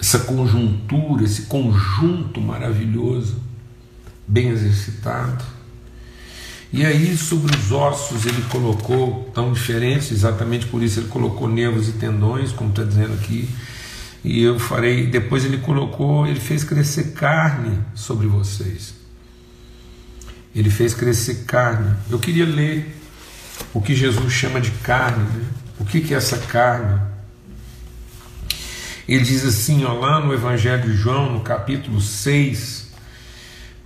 essa 0.00 0.20
conjuntura, 0.20 1.24
esse 1.24 1.42
conjunto 1.42 2.40
maravilhoso, 2.40 3.38
bem 4.26 4.48
exercitado. 4.48 5.44
E 6.76 6.84
aí, 6.84 7.16
sobre 7.16 7.56
os 7.56 7.70
ossos, 7.70 8.26
ele 8.26 8.42
colocou 8.50 9.30
tão 9.32 9.52
diferentes, 9.52 10.10
exatamente 10.10 10.66
por 10.66 10.82
isso 10.82 10.98
ele 10.98 11.06
colocou 11.06 11.46
nervos 11.46 11.88
e 11.88 11.92
tendões, 11.92 12.50
como 12.50 12.70
está 12.70 12.82
dizendo 12.82 13.14
aqui, 13.14 13.48
e 14.24 14.42
eu 14.42 14.58
farei. 14.58 15.06
Depois 15.06 15.44
ele 15.44 15.58
colocou, 15.58 16.26
ele 16.26 16.40
fez 16.40 16.64
crescer 16.64 17.12
carne 17.12 17.78
sobre 17.94 18.26
vocês. 18.26 18.92
Ele 20.52 20.68
fez 20.68 20.94
crescer 20.94 21.44
carne. 21.44 21.94
Eu 22.10 22.18
queria 22.18 22.44
ler 22.44 23.00
o 23.72 23.80
que 23.80 23.94
Jesus 23.94 24.32
chama 24.32 24.60
de 24.60 24.72
carne. 24.72 25.22
Né? 25.22 25.44
O 25.78 25.84
que, 25.84 26.00
que 26.00 26.12
é 26.12 26.16
essa 26.16 26.38
carne? 26.38 27.00
Ele 29.06 29.22
diz 29.22 29.44
assim, 29.44 29.84
ó, 29.84 29.92
lá 29.92 30.18
no 30.18 30.34
Evangelho 30.34 30.90
de 30.90 30.96
João, 30.96 31.34
no 31.34 31.40
capítulo 31.40 32.00
6, 32.00 32.83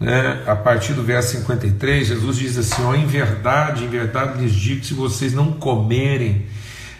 né, 0.00 0.44
a 0.46 0.54
partir 0.54 0.92
do 0.92 1.02
verso 1.02 1.36
53, 1.36 2.08
Jesus 2.08 2.36
diz 2.36 2.56
assim: 2.56 2.82
ó, 2.82 2.94
em 2.94 3.06
verdade, 3.06 3.84
em 3.84 3.88
verdade 3.88 4.40
lhes 4.40 4.52
digo 4.52 4.80
que 4.80 4.86
se 4.86 4.94
vocês 4.94 5.32
não 5.32 5.52
comerem 5.52 6.46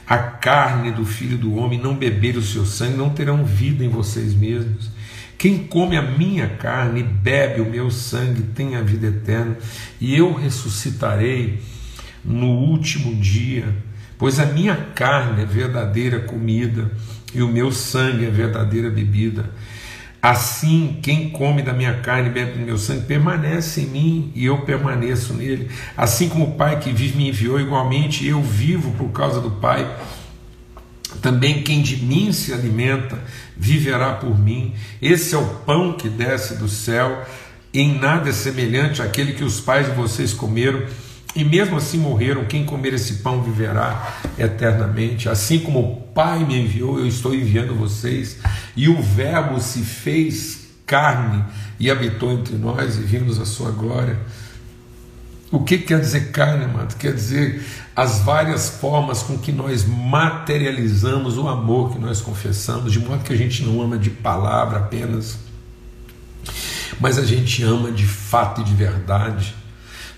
a 0.06 0.18
carne 0.18 0.90
do 0.90 1.04
filho 1.04 1.36
do 1.36 1.54
homem, 1.56 1.78
não 1.78 1.94
beber 1.94 2.36
o 2.36 2.42
seu 2.42 2.64
sangue, 2.64 2.96
não 2.96 3.10
terão 3.10 3.44
vida 3.44 3.84
em 3.84 3.88
vocês 3.88 4.34
mesmos. 4.34 4.90
Quem 5.36 5.58
come 5.58 5.96
a 5.96 6.02
minha 6.02 6.48
carne 6.48 7.00
e 7.00 7.04
bebe 7.04 7.60
o 7.60 7.70
meu 7.70 7.90
sangue 7.90 8.42
tem 8.42 8.74
a 8.74 8.82
vida 8.82 9.06
eterna, 9.06 9.56
e 10.00 10.16
eu 10.16 10.32
ressuscitarei 10.32 11.62
no 12.24 12.48
último 12.48 13.14
dia, 13.14 13.66
pois 14.18 14.40
a 14.40 14.46
minha 14.46 14.74
carne 14.74 15.42
é 15.42 15.46
verdadeira 15.46 16.18
comida 16.20 16.90
e 17.32 17.40
o 17.42 17.48
meu 17.48 17.70
sangue 17.70 18.24
é 18.24 18.30
verdadeira 18.30 18.90
bebida. 18.90 19.48
Assim, 20.20 20.98
quem 21.00 21.30
come 21.30 21.62
da 21.62 21.72
minha 21.72 21.94
carne 22.00 22.28
e 22.28 22.32
bebe 22.32 22.58
do 22.58 22.64
meu 22.64 22.76
sangue 22.76 23.06
permanece 23.06 23.82
em 23.82 23.86
mim 23.86 24.32
e 24.34 24.44
eu 24.46 24.62
permaneço 24.62 25.32
nele. 25.32 25.70
Assim 25.96 26.28
como 26.28 26.44
o 26.44 26.52
Pai 26.54 26.80
que 26.80 26.92
vive 26.92 27.16
me 27.16 27.28
enviou, 27.28 27.60
igualmente 27.60 28.26
eu 28.26 28.42
vivo 28.42 28.90
por 28.92 29.10
causa 29.10 29.40
do 29.40 29.52
Pai. 29.52 29.88
Também 31.22 31.62
quem 31.62 31.82
de 31.82 31.96
mim 31.98 32.32
se 32.32 32.52
alimenta 32.52 33.18
viverá 33.56 34.14
por 34.14 34.36
mim. 34.38 34.74
Esse 35.00 35.34
é 35.34 35.38
o 35.38 35.46
pão 35.46 35.92
que 35.92 36.08
desce 36.08 36.56
do 36.56 36.68
céu. 36.68 37.24
Em 37.72 37.98
nada 37.98 38.30
é 38.30 38.32
semelhante 38.32 39.00
àquele 39.00 39.34
que 39.34 39.44
os 39.44 39.60
pais 39.60 39.86
de 39.86 39.92
vocês 39.92 40.32
comeram 40.32 40.82
e 41.34 41.44
mesmo 41.44 41.76
assim 41.76 41.98
morreram. 41.98 42.44
Quem 42.44 42.64
comer 42.64 42.94
esse 42.94 43.14
pão 43.14 43.42
viverá 43.42 44.16
eternamente. 44.38 45.28
Assim 45.28 45.60
como 45.60 45.80
o 45.80 45.96
Pai 46.12 46.44
me 46.44 46.58
enviou, 46.58 46.98
eu 46.98 47.06
estou 47.06 47.34
enviando 47.34 47.74
vocês. 47.74 48.38
E 48.78 48.88
o 48.88 49.02
Verbo 49.02 49.60
se 49.60 49.80
fez 49.80 50.68
carne 50.86 51.44
e 51.80 51.90
habitou 51.90 52.30
entre 52.30 52.54
nós 52.54 52.96
e 52.96 53.00
vimos 53.00 53.40
a 53.40 53.44
sua 53.44 53.72
glória. 53.72 54.16
O 55.50 55.64
que 55.64 55.78
quer 55.78 55.98
dizer 55.98 56.30
carne, 56.30 56.64
amado? 56.66 56.96
Quer 56.96 57.12
dizer 57.12 57.66
as 57.96 58.20
várias 58.20 58.68
formas 58.68 59.20
com 59.20 59.36
que 59.36 59.50
nós 59.50 59.84
materializamos 59.84 61.36
o 61.36 61.48
amor 61.48 61.92
que 61.92 61.98
nós 61.98 62.20
confessamos, 62.20 62.92
de 62.92 63.00
modo 63.00 63.24
que 63.24 63.32
a 63.32 63.36
gente 63.36 63.64
não 63.64 63.82
ama 63.82 63.98
de 63.98 64.10
palavra 64.10 64.78
apenas, 64.78 65.40
mas 67.00 67.18
a 67.18 67.24
gente 67.24 67.64
ama 67.64 67.90
de 67.90 68.06
fato 68.06 68.60
e 68.60 68.64
de 68.64 68.74
verdade. 68.74 69.56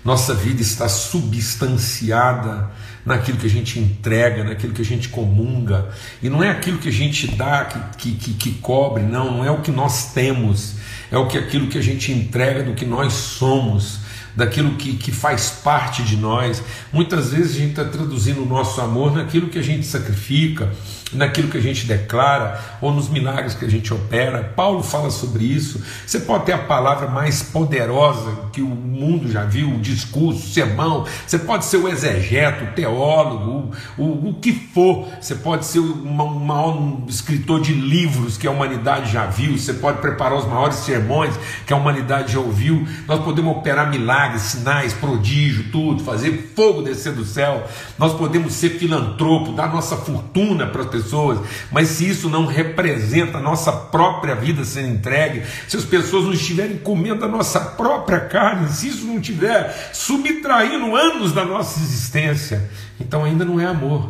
Nossa 0.05 0.35
vida 0.35 0.61
está 0.61 0.87
substanciada 0.87 2.69
naquilo 3.05 3.37
que 3.37 3.47
a 3.47 3.49
gente 3.49 3.79
entrega, 3.79 4.43
naquilo 4.43 4.73
que 4.73 4.81
a 4.81 4.85
gente 4.85 5.09
comunga. 5.09 5.89
E 6.21 6.29
não 6.29 6.43
é 6.43 6.49
aquilo 6.49 6.77
que 6.77 6.89
a 6.89 6.93
gente 6.93 7.27
dá 7.27 7.65
que, 7.97 8.11
que, 8.11 8.33
que, 8.33 8.51
cobre, 8.55 9.03
não, 9.03 9.37
não 9.37 9.45
é 9.45 9.51
o 9.51 9.61
que 9.61 9.71
nós 9.71 10.13
temos, 10.13 10.75
é 11.11 11.17
o 11.17 11.27
que 11.27 11.37
aquilo 11.37 11.67
que 11.67 11.77
a 11.77 11.81
gente 11.81 12.11
entrega 12.11 12.63
do 12.63 12.73
que 12.73 12.85
nós 12.85 13.13
somos 13.13 13.99
daquilo 14.35 14.75
que, 14.75 14.95
que 14.95 15.11
faz 15.11 15.49
parte 15.63 16.03
de 16.03 16.15
nós. 16.15 16.63
Muitas 16.91 17.31
vezes 17.31 17.55
a 17.55 17.59
gente 17.59 17.71
está 17.71 17.85
traduzindo 17.85 18.43
o 18.43 18.45
nosso 18.45 18.79
amor 18.81 19.13
naquilo 19.13 19.49
que 19.49 19.59
a 19.59 19.63
gente 19.63 19.85
sacrifica, 19.85 20.71
naquilo 21.13 21.49
que 21.49 21.57
a 21.57 21.61
gente 21.61 21.85
declara 21.85 22.59
ou 22.81 22.91
nos 22.91 23.09
milagres 23.09 23.53
que 23.53 23.65
a 23.65 23.69
gente 23.69 23.93
opera. 23.93 24.53
Paulo 24.55 24.83
fala 24.83 25.09
sobre 25.09 25.43
isso. 25.43 25.81
Você 26.05 26.19
pode 26.19 26.45
ter 26.45 26.53
a 26.53 26.57
palavra 26.57 27.07
mais 27.07 27.41
poderosa 27.41 28.49
que 28.51 28.61
o 28.61 28.67
mundo 28.67 29.31
já 29.31 29.43
viu, 29.43 29.69
o 29.69 29.79
discurso, 29.79 30.39
o 30.39 30.49
sermão. 30.49 31.05
Você 31.25 31.39
pode 31.39 31.65
ser 31.65 31.77
o 31.77 31.87
exegeto, 31.87 32.65
o 32.65 32.67
teólogo, 32.67 33.71
o, 33.97 34.03
o, 34.03 34.29
o 34.29 34.33
que 34.35 34.51
for. 34.51 35.07
Você 35.19 35.35
pode 35.35 35.65
ser 35.65 35.79
o 35.79 35.95
maior 36.05 37.01
escritor 37.07 37.61
de 37.61 37.73
livros 37.73 38.37
que 38.37 38.47
a 38.47 38.51
humanidade 38.51 39.11
já 39.11 39.25
viu. 39.25 39.57
Você 39.57 39.73
pode 39.73 39.99
preparar 39.99 40.37
os 40.37 40.45
maiores 40.45 40.77
sermões 40.77 41.35
que 41.65 41.73
a 41.73 41.77
humanidade 41.77 42.33
já 42.33 42.39
ouviu. 42.39 42.87
Nós 43.07 43.23
podemos 43.23 43.57
operar 43.57 43.89
milagres, 43.89 44.41
sinais, 44.43 44.93
prodígio, 44.93 45.71
tudo, 45.71 46.03
fazer 46.03 46.51
fogo 46.55 46.81
descer 46.81 47.13
do 47.13 47.25
céu. 47.25 47.67
Nós 47.97 48.13
podemos 48.13 48.53
ser 48.53 48.71
filantropo, 48.71 49.53
dar 49.53 49.71
nossa 49.71 49.95
fortuna 49.97 50.67
para 50.67 50.81
as 50.81 50.87
pessoas, 51.03 51.39
mas 51.71 51.89
se 51.89 52.07
isso 52.07 52.29
não 52.29 52.45
representa 52.45 53.37
a 53.37 53.41
nossa 53.41 53.71
própria 53.71 54.35
vida 54.35 54.63
sendo 54.63 54.89
entregue, 54.89 55.43
se 55.67 55.77
as 55.77 55.85
pessoas 55.85 56.25
não 56.25 56.33
estiverem 56.33 56.77
comendo 56.77 57.25
a 57.25 57.27
nossa 57.27 57.59
própria 57.59 58.19
carne, 58.19 58.69
se 58.69 58.87
isso 58.87 59.05
não 59.05 59.17
estiver 59.17 59.91
subtraindo 59.93 60.95
anos 60.95 61.33
da 61.33 61.45
nossa 61.45 61.79
existência, 61.79 62.69
então 62.99 63.23
ainda 63.23 63.43
não 63.43 63.59
é 63.59 63.65
amor. 63.65 64.09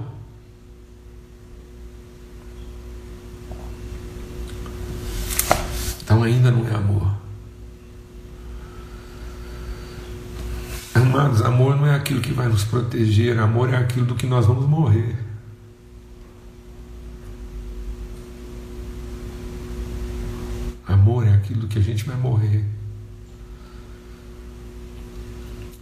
Então 6.04 6.23
ainda 6.23 6.51
não 6.51 6.67
é 6.67 6.75
amor. 6.75 7.21
Amados, 10.93 11.41
amor 11.41 11.77
não 11.77 11.88
é 11.88 11.95
aquilo 11.95 12.21
que 12.21 12.34
vai 12.34 12.47
nos 12.47 12.63
proteger, 12.63 13.39
amor 13.39 13.73
é 13.73 13.77
aquilo 13.77 14.06
do 14.06 14.15
que 14.15 14.27
nós 14.27 14.45
vamos 14.45 14.67
morrer. 14.67 15.31
Amor 20.91 21.27
é 21.27 21.34
aquilo 21.34 21.67
que 21.67 21.80
a 21.80 21.82
gente 21.82 22.06
vai 22.06 22.15
morrer. 22.15 22.63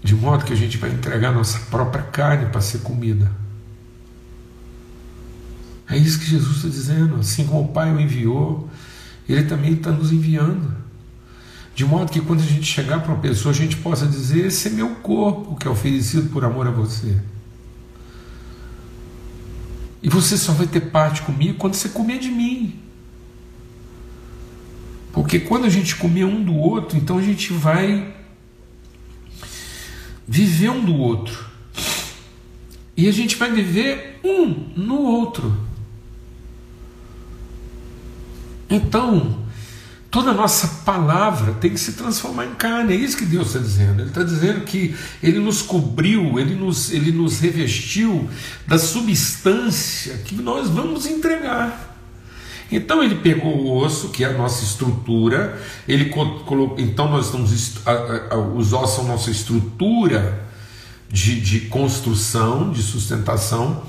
De 0.04 0.15
modo 0.15 0.45
que 0.45 0.54
a 0.54 0.56
gente 0.56 0.78
vai 0.78 0.91
entregar 0.91 1.32
nossa 1.32 1.60
própria 1.69 2.04
carne 2.04 2.45
para 2.48 2.62
ser 2.62 2.80
comida. 2.80 3.32
É 5.89 5.98
isso 5.98 6.19
que 6.19 6.26
Jesus 6.26 6.58
está 6.58 6.69
dizendo. 6.69 7.15
Assim 7.15 7.45
como 7.45 7.62
o 7.63 7.67
Pai 7.69 7.93
o 7.93 8.00
enviou, 8.00 8.69
Ele 9.28 9.43
também 9.43 9.74
está 9.74 9.91
nos 9.91 10.12
enviando. 10.12 10.74
De 11.76 11.86
modo 11.86 12.12
que 12.12 12.22
quando 12.22 12.41
a 12.41 12.45
gente 12.45 12.65
chegar 12.65 13.00
para 13.02 13.13
uma 13.13 13.22
pessoa, 13.22 13.54
a 13.54 13.58
gente 13.58 13.78
possa 13.78 14.06
dizer: 14.06 14.48
Esse 14.48 14.67
é 14.67 14.72
meu 14.72 14.95
corpo 14.95 15.56
que 15.56 15.67
é 15.67 15.72
oferecido 15.72 16.30
por 16.30 16.45
amor 16.45 16.67
a 16.67 16.72
você. 16.72 17.17
E 20.02 20.10
você 20.10 20.38
só 20.38 20.54
vai 20.54 20.67
ter 20.67 20.82
parte 20.82 21.22
comigo 21.24 21.58
quando 21.58 21.74
você 21.74 21.89
comer 21.89 22.19
de 22.19 22.30
mim. 22.30 22.80
Porque 25.30 25.42
quando 25.42 25.65
a 25.65 25.70
gente 25.70 25.96
comer 25.96 26.26
um 26.26 26.44
do 26.44 26.56
outro, 26.56 26.98
então 26.98 27.20
a 27.20 27.22
gente 27.22 27.54
vai 27.54 28.15
viver 30.28 30.72
um 30.72 30.84
do 30.84 30.96
outro. 30.96 31.46
E 32.98 33.08
a 33.08 33.12
gente 33.12 33.36
vai 33.36 33.52
viver 33.52 34.20
um 34.24 34.72
no 34.76 35.04
outro. 35.04 35.56
Então, 38.68 39.46
toda 40.10 40.34
nossa 40.34 40.68
palavra 40.84 41.54
tem 41.54 41.70
que 41.70 41.80
se 41.80 41.94
transformar 41.94 42.48
em 42.48 42.56
carne. 42.56 42.96
É 42.96 42.98
isso 42.98 43.15
que 43.15 43.26
Deus 43.26 43.50
está 43.50 43.60
dizendo. 43.60 44.02
Ele 44.02 44.10
está 44.10 44.24
dizendo 44.24 44.62
que 44.62 44.96
Ele 45.22 45.38
nos 45.38 45.62
cobriu, 45.62 46.39
Ele 46.39 46.56
nos, 46.56 46.92
Ele 46.92 47.12
nos 47.12 47.39
revestiu 47.39 48.28
da 48.65 48.80
substância 48.80 50.18
que 50.26 50.34
nós 50.34 50.72
vamos 50.72 51.06
entregar. 51.06 51.88
Então 52.71 53.03
ele 53.03 53.15
pegou 53.15 53.55
o 53.55 53.77
osso, 53.77 54.10
que 54.10 54.23
é 54.23 54.27
a 54.27 54.34
nossa 54.34 54.63
estrutura, 54.63 55.60
ele 55.88 56.05
colocou, 56.05 56.75
então 56.77 57.10
nós 57.10 57.25
estamos, 57.25 57.51
os 58.55 58.73
ossos 58.73 58.95
são 58.95 59.05
nossa 59.05 59.32
estrutura 59.32 60.47
de, 61.10 61.41
de 61.41 61.62
construção, 61.62 62.71
de 62.71 62.84
sustentação, 62.84 63.82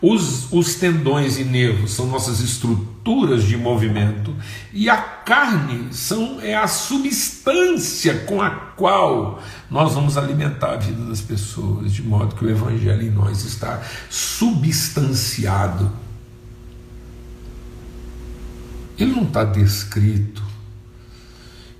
os, 0.00 0.52
os 0.52 0.74
tendões 0.74 1.38
e 1.38 1.44
nervos 1.44 1.92
são 1.92 2.06
nossas 2.06 2.40
estruturas 2.40 3.42
de 3.42 3.56
movimento, 3.56 4.34
e 4.72 4.88
a 4.88 4.98
carne 4.98 5.88
são, 5.92 6.40
é 6.42 6.54
a 6.54 6.68
substância 6.68 8.18
com 8.26 8.42
a 8.42 8.50
qual 8.50 9.42
nós 9.70 9.94
vamos 9.94 10.18
alimentar 10.18 10.74
a 10.74 10.76
vida 10.76 11.04
das 11.06 11.20
pessoas, 11.20 11.92
de 11.92 12.02
modo 12.02 12.36
que 12.36 12.44
o 12.44 12.50
Evangelho 12.50 13.02
em 13.02 13.10
nós 13.10 13.44
está 13.44 13.82
substanciado 14.10 16.03
ele 18.98 19.12
não 19.12 19.24
está 19.24 19.44
descrito 19.44 20.42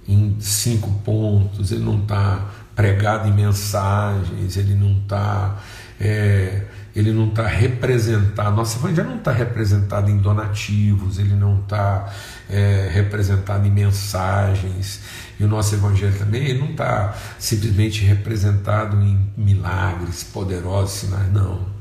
em 0.06 0.36
cinco 0.40 0.90
pontos, 1.04 1.72
ele 1.72 1.84
não 1.84 2.02
está 2.02 2.50
pregado 2.74 3.28
em 3.28 3.32
mensagens, 3.32 4.56
ele 4.56 4.74
não 4.74 4.98
está 4.98 5.58
é, 6.00 6.62
ele 6.94 7.12
não 7.12 7.28
está 7.28 7.46
representado, 7.46 8.54
nossa 8.54 8.78
evangelho 8.78 9.08
não 9.08 9.16
está 9.16 9.32
representado 9.32 10.10
em 10.10 10.18
donativos, 10.18 11.18
ele 11.18 11.34
não 11.34 11.60
está 11.60 12.12
é, 12.48 12.88
representado 12.92 13.66
em 13.66 13.70
mensagens, 13.70 15.00
e 15.38 15.44
o 15.44 15.48
nosso 15.48 15.74
evangelho 15.74 16.16
também 16.16 16.44
ele 16.44 16.58
não 16.58 16.70
está 16.70 17.14
simplesmente 17.38 18.04
representado 18.04 19.00
em 19.02 19.18
milagres 19.36 20.22
poderosos, 20.22 21.00
sinais, 21.00 21.32
não. 21.32 21.73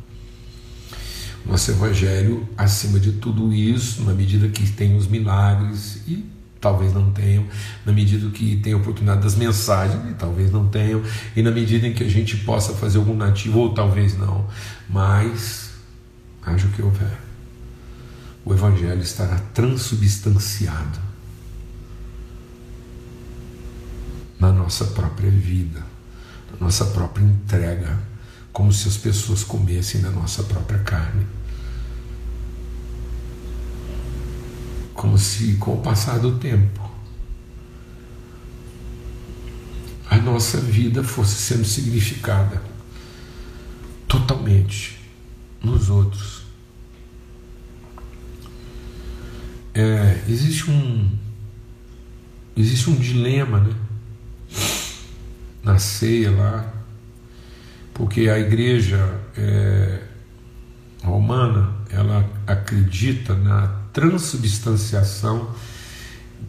Nosso 1.45 1.71
Evangelho, 1.71 2.47
acima 2.57 2.99
de 2.99 3.13
tudo 3.13 3.53
isso, 3.53 4.03
na 4.03 4.13
medida 4.13 4.47
que 4.47 4.71
tem 4.71 4.95
os 4.95 5.07
milagres, 5.07 6.01
e 6.07 6.25
talvez 6.59 6.93
não 6.93 7.11
tenham, 7.11 7.45
na 7.85 7.91
medida 7.91 8.29
que 8.29 8.55
tem 8.57 8.71
a 8.71 8.77
oportunidade 8.77 9.21
das 9.21 9.35
mensagens, 9.35 10.09
e 10.09 10.13
talvez 10.13 10.51
não 10.51 10.67
tenham, 10.69 11.03
e 11.35 11.41
na 11.41 11.51
medida 11.51 11.85
em 11.85 11.93
que 11.93 12.03
a 12.03 12.09
gente 12.09 12.37
possa 12.37 12.73
fazer 12.73 12.97
algum 12.97 13.15
nativo, 13.15 13.59
ou 13.59 13.73
talvez 13.73 14.17
não, 14.17 14.47
mas 14.89 15.71
haja 16.41 16.65
o 16.65 16.71
que 16.71 16.81
houver, 16.81 17.19
o 18.45 18.53
Evangelho 18.53 19.01
estará 19.01 19.37
transubstanciado 19.53 20.99
na 24.39 24.51
nossa 24.51 24.85
própria 24.85 25.29
vida, 25.29 25.83
na 26.51 26.65
nossa 26.65 26.85
própria 26.85 27.23
entrega 27.23 28.12
como 28.53 28.71
se 28.71 28.87
as 28.87 28.95
pessoas 28.95 29.43
comessem 29.43 29.99
da 29.99 30.11
nossa 30.11 30.43
própria 30.43 30.77
carne. 30.79 31.25
Como 34.93 35.17
se, 35.17 35.55
com 35.55 35.73
o 35.73 35.81
passar 35.81 36.19
do 36.19 36.37
tempo, 36.37 36.79
a 40.07 40.17
nossa 40.17 40.59
vida 40.61 41.03
fosse 41.03 41.35
sendo 41.35 41.65
significada 41.65 42.61
totalmente 44.07 44.99
nos 45.61 45.89
outros. 45.89 46.43
É, 49.73 50.23
existe 50.29 50.69
um 50.69 51.17
existe 52.55 52.91
um 52.91 52.95
dilema, 52.95 53.59
né? 53.59 53.75
Na 55.63 55.79
ceia 55.79 56.29
lá, 56.29 56.82
porque 57.93 58.29
a 58.29 58.39
igreja 58.39 58.99
é, 59.37 59.99
romana, 61.03 61.71
ela 61.89 62.27
acredita 62.47 63.35
na 63.35 63.67
transubstanciação. 63.91 65.49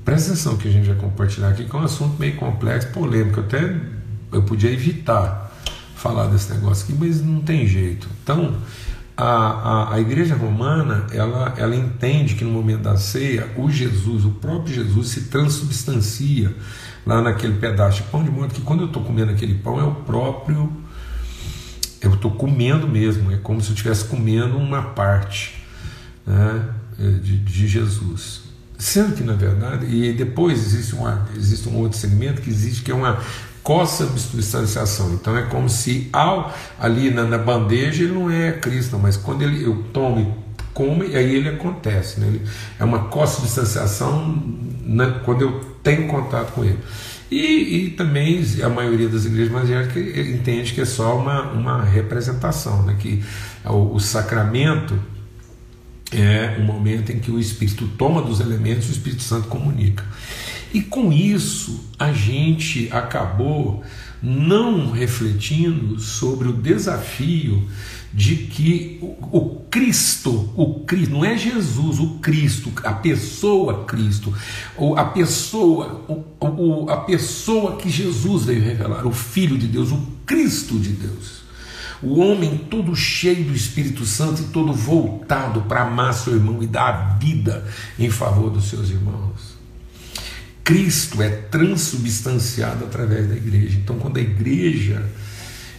Presta 0.04 0.32
atenção 0.32 0.56
que 0.56 0.68
a 0.68 0.70
gente 0.70 0.86
vai 0.86 0.96
compartilhar 0.96 1.48
aqui, 1.48 1.64
que 1.64 1.76
é 1.76 1.78
um 1.78 1.82
assunto 1.82 2.18
meio 2.18 2.36
complexo, 2.36 2.88
polêmico. 2.88 3.40
Até 3.40 3.76
eu 4.32 4.42
podia 4.42 4.70
evitar 4.70 5.52
falar 5.96 6.26
desse 6.26 6.52
negócio 6.52 6.84
aqui, 6.84 6.96
mas 6.98 7.20
não 7.20 7.40
tem 7.40 7.66
jeito. 7.66 8.08
Então, 8.22 8.56
a, 9.16 9.24
a, 9.24 9.94
a, 9.94 10.00
igreja 10.00 10.34
romana 10.34 11.06
ela, 11.12 11.54
ela 11.56 11.76
entende 11.76 12.34
que 12.34 12.44
no 12.44 12.50
momento 12.50 12.82
da 12.82 12.96
ceia 12.96 13.48
o 13.56 13.70
Jesus, 13.70 14.24
o 14.24 14.30
próprio 14.30 14.74
Jesus 14.74 15.08
se 15.08 15.20
transubstancia 15.22 16.52
lá 17.06 17.22
naquele 17.22 17.54
pedaço 17.54 18.02
de 18.02 18.08
pão 18.08 18.24
de 18.24 18.30
modo 18.30 18.52
que 18.52 18.60
quando 18.60 18.80
eu 18.80 18.86
estou 18.86 19.04
comendo 19.04 19.30
aquele 19.30 19.54
pão 19.54 19.78
é 19.78 19.84
o 19.84 19.94
próprio 19.94 20.83
eu 22.04 22.14
estou 22.14 22.30
comendo 22.30 22.86
mesmo 22.86 23.32
é 23.32 23.36
como 23.36 23.60
se 23.60 23.68
eu 23.68 23.74
estivesse 23.74 24.04
comendo 24.04 24.56
uma 24.56 24.82
parte 24.82 25.62
né, 26.26 26.68
de, 26.98 27.38
de, 27.38 27.68
Jesus 27.68 28.42
sendo 28.78 29.14
que 29.14 29.22
na 29.22 29.34
verdade 29.34 29.86
e 29.86 30.12
depois 30.12 30.58
existe, 30.58 30.94
uma, 30.94 31.26
existe 31.36 31.68
um 31.68 31.76
outro 31.78 31.98
segmento 31.98 32.42
que 32.42 32.50
existe 32.50 32.82
que 32.82 32.90
é 32.90 32.94
uma 32.94 33.20
co-substanciação. 33.64 35.14
Então 35.14 35.36
é 35.36 35.42
como 35.42 35.68
se 35.68 36.08
ao 36.12 36.54
ali 36.78 37.10
na, 37.10 37.24
na, 37.24 37.38
bandeja 37.38 38.04
ele 38.04 38.12
não 38.12 38.30
é 38.30 38.52
Cristo, 38.52 38.98
mas 38.98 39.16
quando 39.16 39.42
ele, 39.42 39.64
eu 39.64 39.82
tomo 39.92 40.20
e 40.20 40.44
como, 40.74 41.02
aí 41.02 41.34
ele 41.34 41.48
acontece. 41.48 42.20
Né? 42.20 42.26
Ele, 42.26 42.42
é 42.78 42.84
uma 42.84 43.06
co-substanciação 43.06 44.36
né, 44.82 45.20
quando 45.24 45.42
eu 45.42 45.60
tenho 45.82 46.06
contato 46.06 46.52
com 46.52 46.62
ele. 46.62 46.78
E, 47.30 47.86
e, 47.86 47.90
também 47.90 48.44
a 48.62 48.68
maioria 48.68 49.08
das 49.08 49.24
igrejas 49.24 49.50
evangélicas 49.50 50.26
entende 50.28 50.72
que 50.72 50.80
é 50.80 50.84
só 50.84 51.18
uma, 51.18 51.50
uma 51.52 51.82
representação, 51.82 52.84
né? 52.84 52.96
que 52.98 53.22
o, 53.64 53.94
o 53.94 54.00
sacramento 54.00 54.98
é 56.12 56.56
um 56.60 56.64
momento 56.64 57.10
em 57.10 57.18
que 57.18 57.30
o 57.30 57.40
Espírito 57.40 57.88
toma 57.98 58.22
dos 58.22 58.40
elementos 58.40 58.86
e 58.86 58.90
o 58.90 58.92
Espírito 58.92 59.22
Santo 59.22 59.48
comunica. 59.48 60.04
E 60.72 60.80
com 60.80 61.12
isso 61.12 61.88
a 61.98 62.12
gente 62.12 62.88
acabou 62.92 63.82
não 64.22 64.90
refletindo 64.90 66.00
sobre 66.00 66.48
o 66.48 66.52
desafio 66.52 67.68
de 68.14 68.36
que 68.36 68.98
o, 69.02 69.38
o 69.38 69.66
Cristo, 69.68 70.52
o 70.54 70.84
Cristo, 70.84 71.12
não 71.12 71.24
é 71.24 71.36
Jesus, 71.36 71.98
o 71.98 72.18
Cristo, 72.20 72.72
a 72.84 72.92
pessoa 72.92 73.84
Cristo, 73.86 74.32
ou 74.76 74.96
a 74.96 75.06
pessoa, 75.06 76.04
o, 76.08 76.24
o, 76.40 76.90
a 76.90 76.98
pessoa 76.98 77.76
que 77.76 77.90
Jesus 77.90 78.44
veio 78.44 78.62
revelar, 78.62 79.04
o 79.04 79.10
Filho 79.10 79.58
de 79.58 79.66
Deus, 79.66 79.90
o 79.90 80.00
Cristo 80.24 80.78
de 80.78 80.90
Deus. 80.90 81.42
O 82.00 82.20
homem 82.20 82.56
todo 82.70 82.94
cheio 82.94 83.44
do 83.44 83.54
Espírito 83.54 84.04
Santo 84.04 84.42
e 84.42 84.44
todo 84.46 84.72
voltado 84.72 85.62
para 85.62 85.82
amar 85.82 86.14
seu 86.14 86.34
irmão 86.34 86.62
e 86.62 86.66
dar 86.66 86.88
a 86.88 87.18
vida 87.18 87.66
em 87.98 88.10
favor 88.10 88.50
dos 88.50 88.66
seus 88.66 88.90
irmãos. 88.90 89.54
Cristo 90.62 91.20
é 91.20 91.30
transubstanciado 91.30 92.84
através 92.84 93.28
da 93.28 93.34
igreja. 93.34 93.78
Então, 93.78 93.98
quando 93.98 94.18
a 94.18 94.20
igreja 94.20 95.04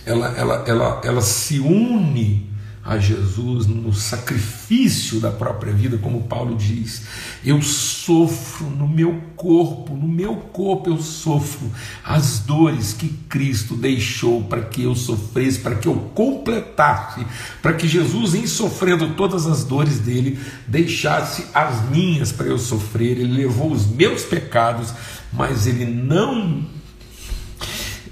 ela, 0.06 0.28
ela, 0.38 0.64
ela, 0.68 1.02
ela 1.04 1.22
se 1.22 1.60
une 1.60 2.56
a 2.86 3.00
Jesus 3.00 3.66
no 3.66 3.92
sacrifício 3.92 5.20
da 5.20 5.32
própria 5.32 5.74
vida, 5.74 5.98
como 5.98 6.24
Paulo 6.26 6.56
diz. 6.56 7.02
Eu 7.44 7.60
sofro 7.64 8.68
no 8.68 8.88
meu 8.88 9.20
corpo, 9.36 9.96
no 9.96 10.08
meu 10.08 10.36
corpo 10.36 10.92
eu 10.92 11.02
sofro 11.02 11.72
as 12.04 12.40
dores 12.40 12.94
que 12.94 13.10
Cristo 13.28 13.76
deixou 13.76 14.44
para 14.44 14.62
que 14.62 14.84
eu 14.84 14.94
sofresse, 14.94 15.60
para 15.60 15.76
que 15.76 15.88
eu 15.88 15.96
completasse, 16.14 17.26
para 17.60 17.74
que 17.74 17.88
Jesus, 17.88 18.36
em 18.36 18.46
sofrendo 18.46 19.16
todas 19.16 19.48
as 19.48 19.64
dores 19.64 19.98
dele, 19.98 20.40
deixasse 20.68 21.48
as 21.56 21.90
minhas 21.90 22.32
para 22.32 22.46
eu 22.46 22.60
sofrer. 22.60 23.18
Ele 23.18 23.36
levou 23.36 23.72
os 23.72 23.88
meus 23.88 24.22
pecados, 24.22 24.94
mas 25.34 25.66
ele 25.66 25.86
não 25.86 26.75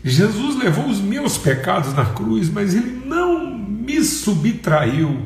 Jesus 0.03 0.57
levou 0.57 0.87
os 0.87 0.99
meus 0.99 1.37
pecados 1.37 1.93
na 1.93 2.05
cruz, 2.05 2.49
mas 2.49 2.75
ele 2.75 3.03
não 3.05 3.57
me 3.57 4.03
subtraiu 4.03 5.21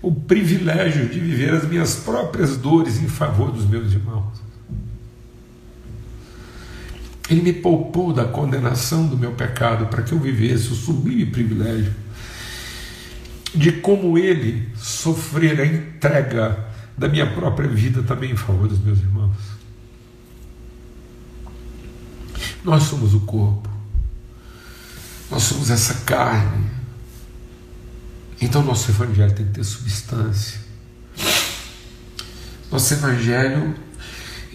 o 0.00 0.12
privilégio 0.14 1.08
de 1.08 1.18
viver 1.18 1.52
as 1.52 1.68
minhas 1.68 1.96
próprias 1.96 2.56
dores 2.56 3.02
em 3.02 3.08
favor 3.08 3.50
dos 3.50 3.66
meus 3.66 3.92
irmãos. 3.92 4.38
Ele 7.28 7.42
me 7.42 7.52
poupou 7.52 8.12
da 8.12 8.24
condenação 8.24 9.06
do 9.06 9.16
meu 9.16 9.32
pecado 9.32 9.86
para 9.86 10.02
que 10.02 10.12
eu 10.12 10.18
vivesse 10.18 10.72
o 10.72 10.74
sublime 10.74 11.26
privilégio 11.26 11.92
de 13.54 13.72
como 13.72 14.16
ele 14.16 14.68
sofrer 14.76 15.60
a 15.60 15.66
entrega 15.66 16.66
da 16.96 17.08
minha 17.08 17.26
própria 17.26 17.68
vida 17.68 18.02
também 18.02 18.32
em 18.32 18.36
favor 18.36 18.68
dos 18.68 18.78
meus 18.78 18.98
irmãos. 18.98 19.36
Nós 22.64 22.84
somos 22.84 23.14
o 23.14 23.20
corpo, 23.20 23.68
nós 25.30 25.42
somos 25.42 25.70
essa 25.70 25.94
carne 26.04 26.78
então 28.40 28.62
nosso 28.62 28.90
evangelho 28.90 29.34
tem 29.34 29.46
que 29.46 29.52
ter 29.52 29.64
substância. 29.64 30.60
Nosso 32.70 32.94
evangelho 32.94 33.74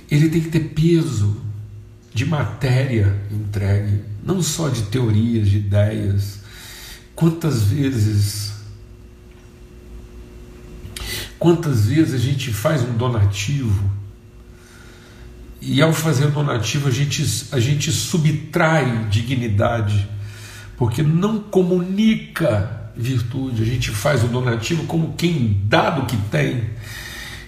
ele 0.09 0.29
tem 0.29 0.41
que 0.41 0.49
ter 0.49 0.69
peso 0.69 1.41
de 2.13 2.25
matéria 2.25 3.19
entregue, 3.31 4.01
não 4.23 4.41
só 4.41 4.69
de 4.69 4.83
teorias, 4.83 5.49
de 5.49 5.57
ideias. 5.57 6.39
Quantas 7.15 7.63
vezes 7.63 8.53
quantas 11.37 11.87
vezes 11.87 12.13
a 12.13 12.17
gente 12.17 12.53
faz 12.53 12.81
um 12.83 12.93
donativo 12.93 13.91
e 15.59 15.81
ao 15.81 15.91
fazer 15.91 16.27
o 16.27 16.31
donativo 16.31 16.87
a 16.87 16.91
gente, 16.91 17.47
a 17.51 17.59
gente 17.59 17.91
subtrai 17.91 19.07
dignidade, 19.09 20.07
porque 20.77 21.03
não 21.03 21.39
comunica 21.39 22.91
virtude, 22.95 23.63
a 23.63 23.65
gente 23.65 23.91
faz 23.91 24.23
o 24.23 24.27
donativo 24.27 24.85
como 24.85 25.13
quem 25.13 25.61
dá 25.65 25.89
do 25.89 26.05
que 26.05 26.17
tem 26.29 26.69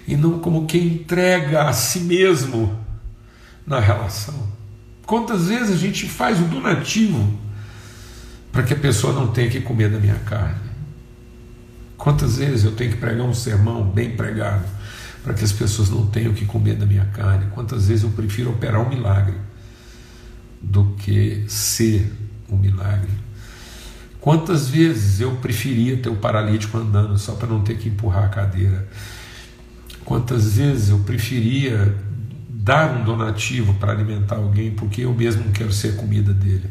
e 0.06 0.16
não 0.16 0.38
como 0.38 0.66
quem 0.66 0.86
entrega 0.86 1.68
a 1.68 1.72
si 1.72 2.00
mesmo 2.00 2.78
na 3.66 3.80
relação. 3.80 4.48
Quantas 5.04 5.48
vezes 5.48 5.74
a 5.74 5.76
gente 5.76 6.08
faz 6.08 6.40
o 6.40 6.44
donativo 6.44 7.38
para 8.50 8.62
que 8.62 8.72
a 8.72 8.76
pessoa 8.76 9.12
não 9.12 9.28
tenha 9.28 9.48
que 9.48 9.60
comer 9.60 9.90
da 9.90 9.98
minha 9.98 10.18
carne? 10.20 10.66
Quantas 11.96 12.38
vezes 12.38 12.64
eu 12.64 12.72
tenho 12.72 12.92
que 12.92 12.96
pregar 12.98 13.26
um 13.26 13.34
sermão 13.34 13.84
bem 13.84 14.10
pregado 14.16 14.64
para 15.22 15.34
que 15.34 15.44
as 15.44 15.52
pessoas 15.52 15.90
não 15.90 16.06
tenham 16.06 16.32
que 16.32 16.44
comer 16.44 16.76
da 16.76 16.86
minha 16.86 17.04
carne? 17.06 17.46
Quantas 17.52 17.88
vezes 17.88 18.04
eu 18.04 18.10
prefiro 18.10 18.50
operar 18.50 18.80
um 18.80 18.88
milagre 18.88 19.34
do 20.60 20.94
que 20.98 21.44
ser 21.48 22.12
um 22.50 22.56
milagre? 22.56 23.10
Quantas 24.20 24.68
vezes 24.68 25.20
eu 25.20 25.36
preferia 25.36 25.96
ter 25.98 26.08
o 26.08 26.16
paralítico 26.16 26.76
andando 26.76 27.16
só 27.16 27.36
para 27.36 27.46
não 27.46 27.62
ter 27.62 27.78
que 27.78 27.88
empurrar 27.88 28.24
a 28.24 28.28
cadeira? 28.28 28.88
Quantas 30.04 30.56
vezes 30.56 30.88
eu 30.88 30.98
preferia 31.00 31.96
dar 32.48 32.96
um 32.96 33.04
donativo 33.04 33.74
para 33.74 33.92
alimentar 33.92 34.36
alguém 34.36 34.72
porque 34.72 35.02
eu 35.02 35.14
mesmo 35.14 35.44
não 35.44 35.52
quero 35.52 35.72
ser 35.72 35.96
comida 35.96 36.34
dele? 36.34 36.68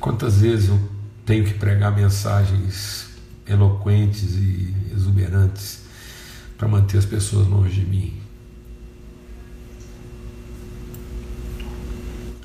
Quantas 0.00 0.40
vezes 0.40 0.70
eu 0.70 0.80
tenho 1.26 1.44
que 1.44 1.52
pregar 1.52 1.94
mensagens 1.94 3.10
eloquentes 3.46 4.34
e 4.36 4.74
exuberantes 4.94 5.82
para 6.56 6.66
manter 6.66 6.96
as 6.96 7.04
pessoas 7.04 7.46
longe 7.46 7.80
de 7.80 7.86
mim? 7.86 8.14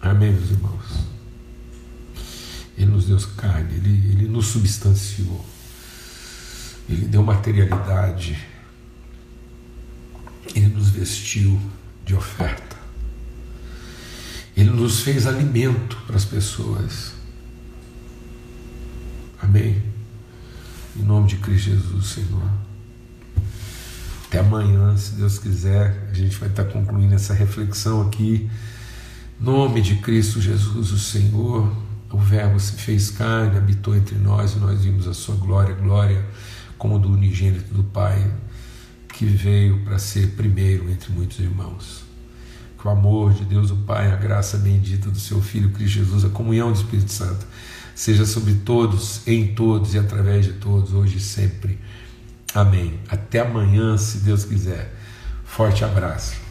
Amém, 0.01 0.33
meus 0.33 0.51
irmãos? 0.51 1.12
Ele 2.83 2.91
nos 2.91 3.05
deu 3.05 3.17
carne, 3.37 3.75
ele, 3.75 4.11
ele 4.11 4.27
nos 4.27 4.47
substanciou, 4.47 5.43
ele 6.89 7.05
deu 7.05 7.23
materialidade, 7.23 8.37
ele 10.53 10.67
nos 10.67 10.89
vestiu 10.89 11.57
de 12.05 12.13
oferta, 12.13 12.75
ele 14.57 14.69
nos 14.69 14.99
fez 14.99 15.25
alimento 15.25 15.95
para 16.05 16.17
as 16.17 16.25
pessoas. 16.25 17.13
Amém? 19.41 19.81
Em 20.97 21.03
nome 21.03 21.29
de 21.29 21.37
Cristo 21.37 21.69
Jesus, 21.69 22.05
Senhor. 22.07 22.51
Até 24.25 24.39
amanhã, 24.39 24.97
se 24.97 25.13
Deus 25.13 25.39
quiser, 25.39 26.09
a 26.11 26.13
gente 26.13 26.35
vai 26.37 26.49
estar 26.49 26.65
concluindo 26.65 27.15
essa 27.15 27.33
reflexão 27.33 28.01
aqui. 28.01 28.51
Nome 29.39 29.81
de 29.81 29.95
Cristo 29.97 30.41
Jesus, 30.41 30.91
o 30.91 30.99
Senhor. 30.99 31.82
O 32.13 32.17
Verbo 32.19 32.59
se 32.59 32.73
fez 32.73 33.09
carne, 33.09 33.57
habitou 33.57 33.95
entre 33.95 34.15
nós 34.19 34.53
e 34.53 34.59
nós 34.59 34.83
vimos 34.83 35.07
a 35.07 35.15
sua 35.15 35.35
glória, 35.35 35.73
glória 35.73 36.23
como 36.77 36.99
do 36.99 37.11
unigênito 37.11 37.73
do 37.73 37.83
Pai, 37.83 38.31
que 39.07 39.25
veio 39.25 39.79
para 39.79 39.97
ser 39.97 40.27
primeiro 40.35 40.91
entre 40.91 41.11
muitos 41.11 41.39
irmãos. 41.39 42.03
Que 42.79 42.87
o 42.87 42.91
amor 42.91 43.33
de 43.33 43.45
Deus 43.45 43.71
o 43.71 43.77
Pai, 43.77 44.11
a 44.11 44.15
graça 44.15 44.57
bendita 44.57 45.09
do 45.09 45.17
seu 45.17 45.41
Filho 45.41 45.71
Cristo 45.71 45.99
Jesus, 45.99 46.23
a 46.23 46.29
comunhão 46.29 46.71
do 46.71 46.77
Espírito 46.77 47.11
Santo, 47.11 47.47
seja 47.95 48.27
sobre 48.27 48.53
todos, 48.55 49.25
em 49.25 49.55
todos 49.55 49.95
e 49.95 49.97
através 49.97 50.45
de 50.45 50.53
todos, 50.53 50.93
hoje 50.93 51.17
e 51.17 51.21
sempre. 51.21 51.79
Amém. 52.53 52.99
Até 53.09 53.39
amanhã, 53.39 53.97
se 53.97 54.19
Deus 54.19 54.45
quiser. 54.45 54.93
Forte 55.43 55.83
abraço. 55.83 56.42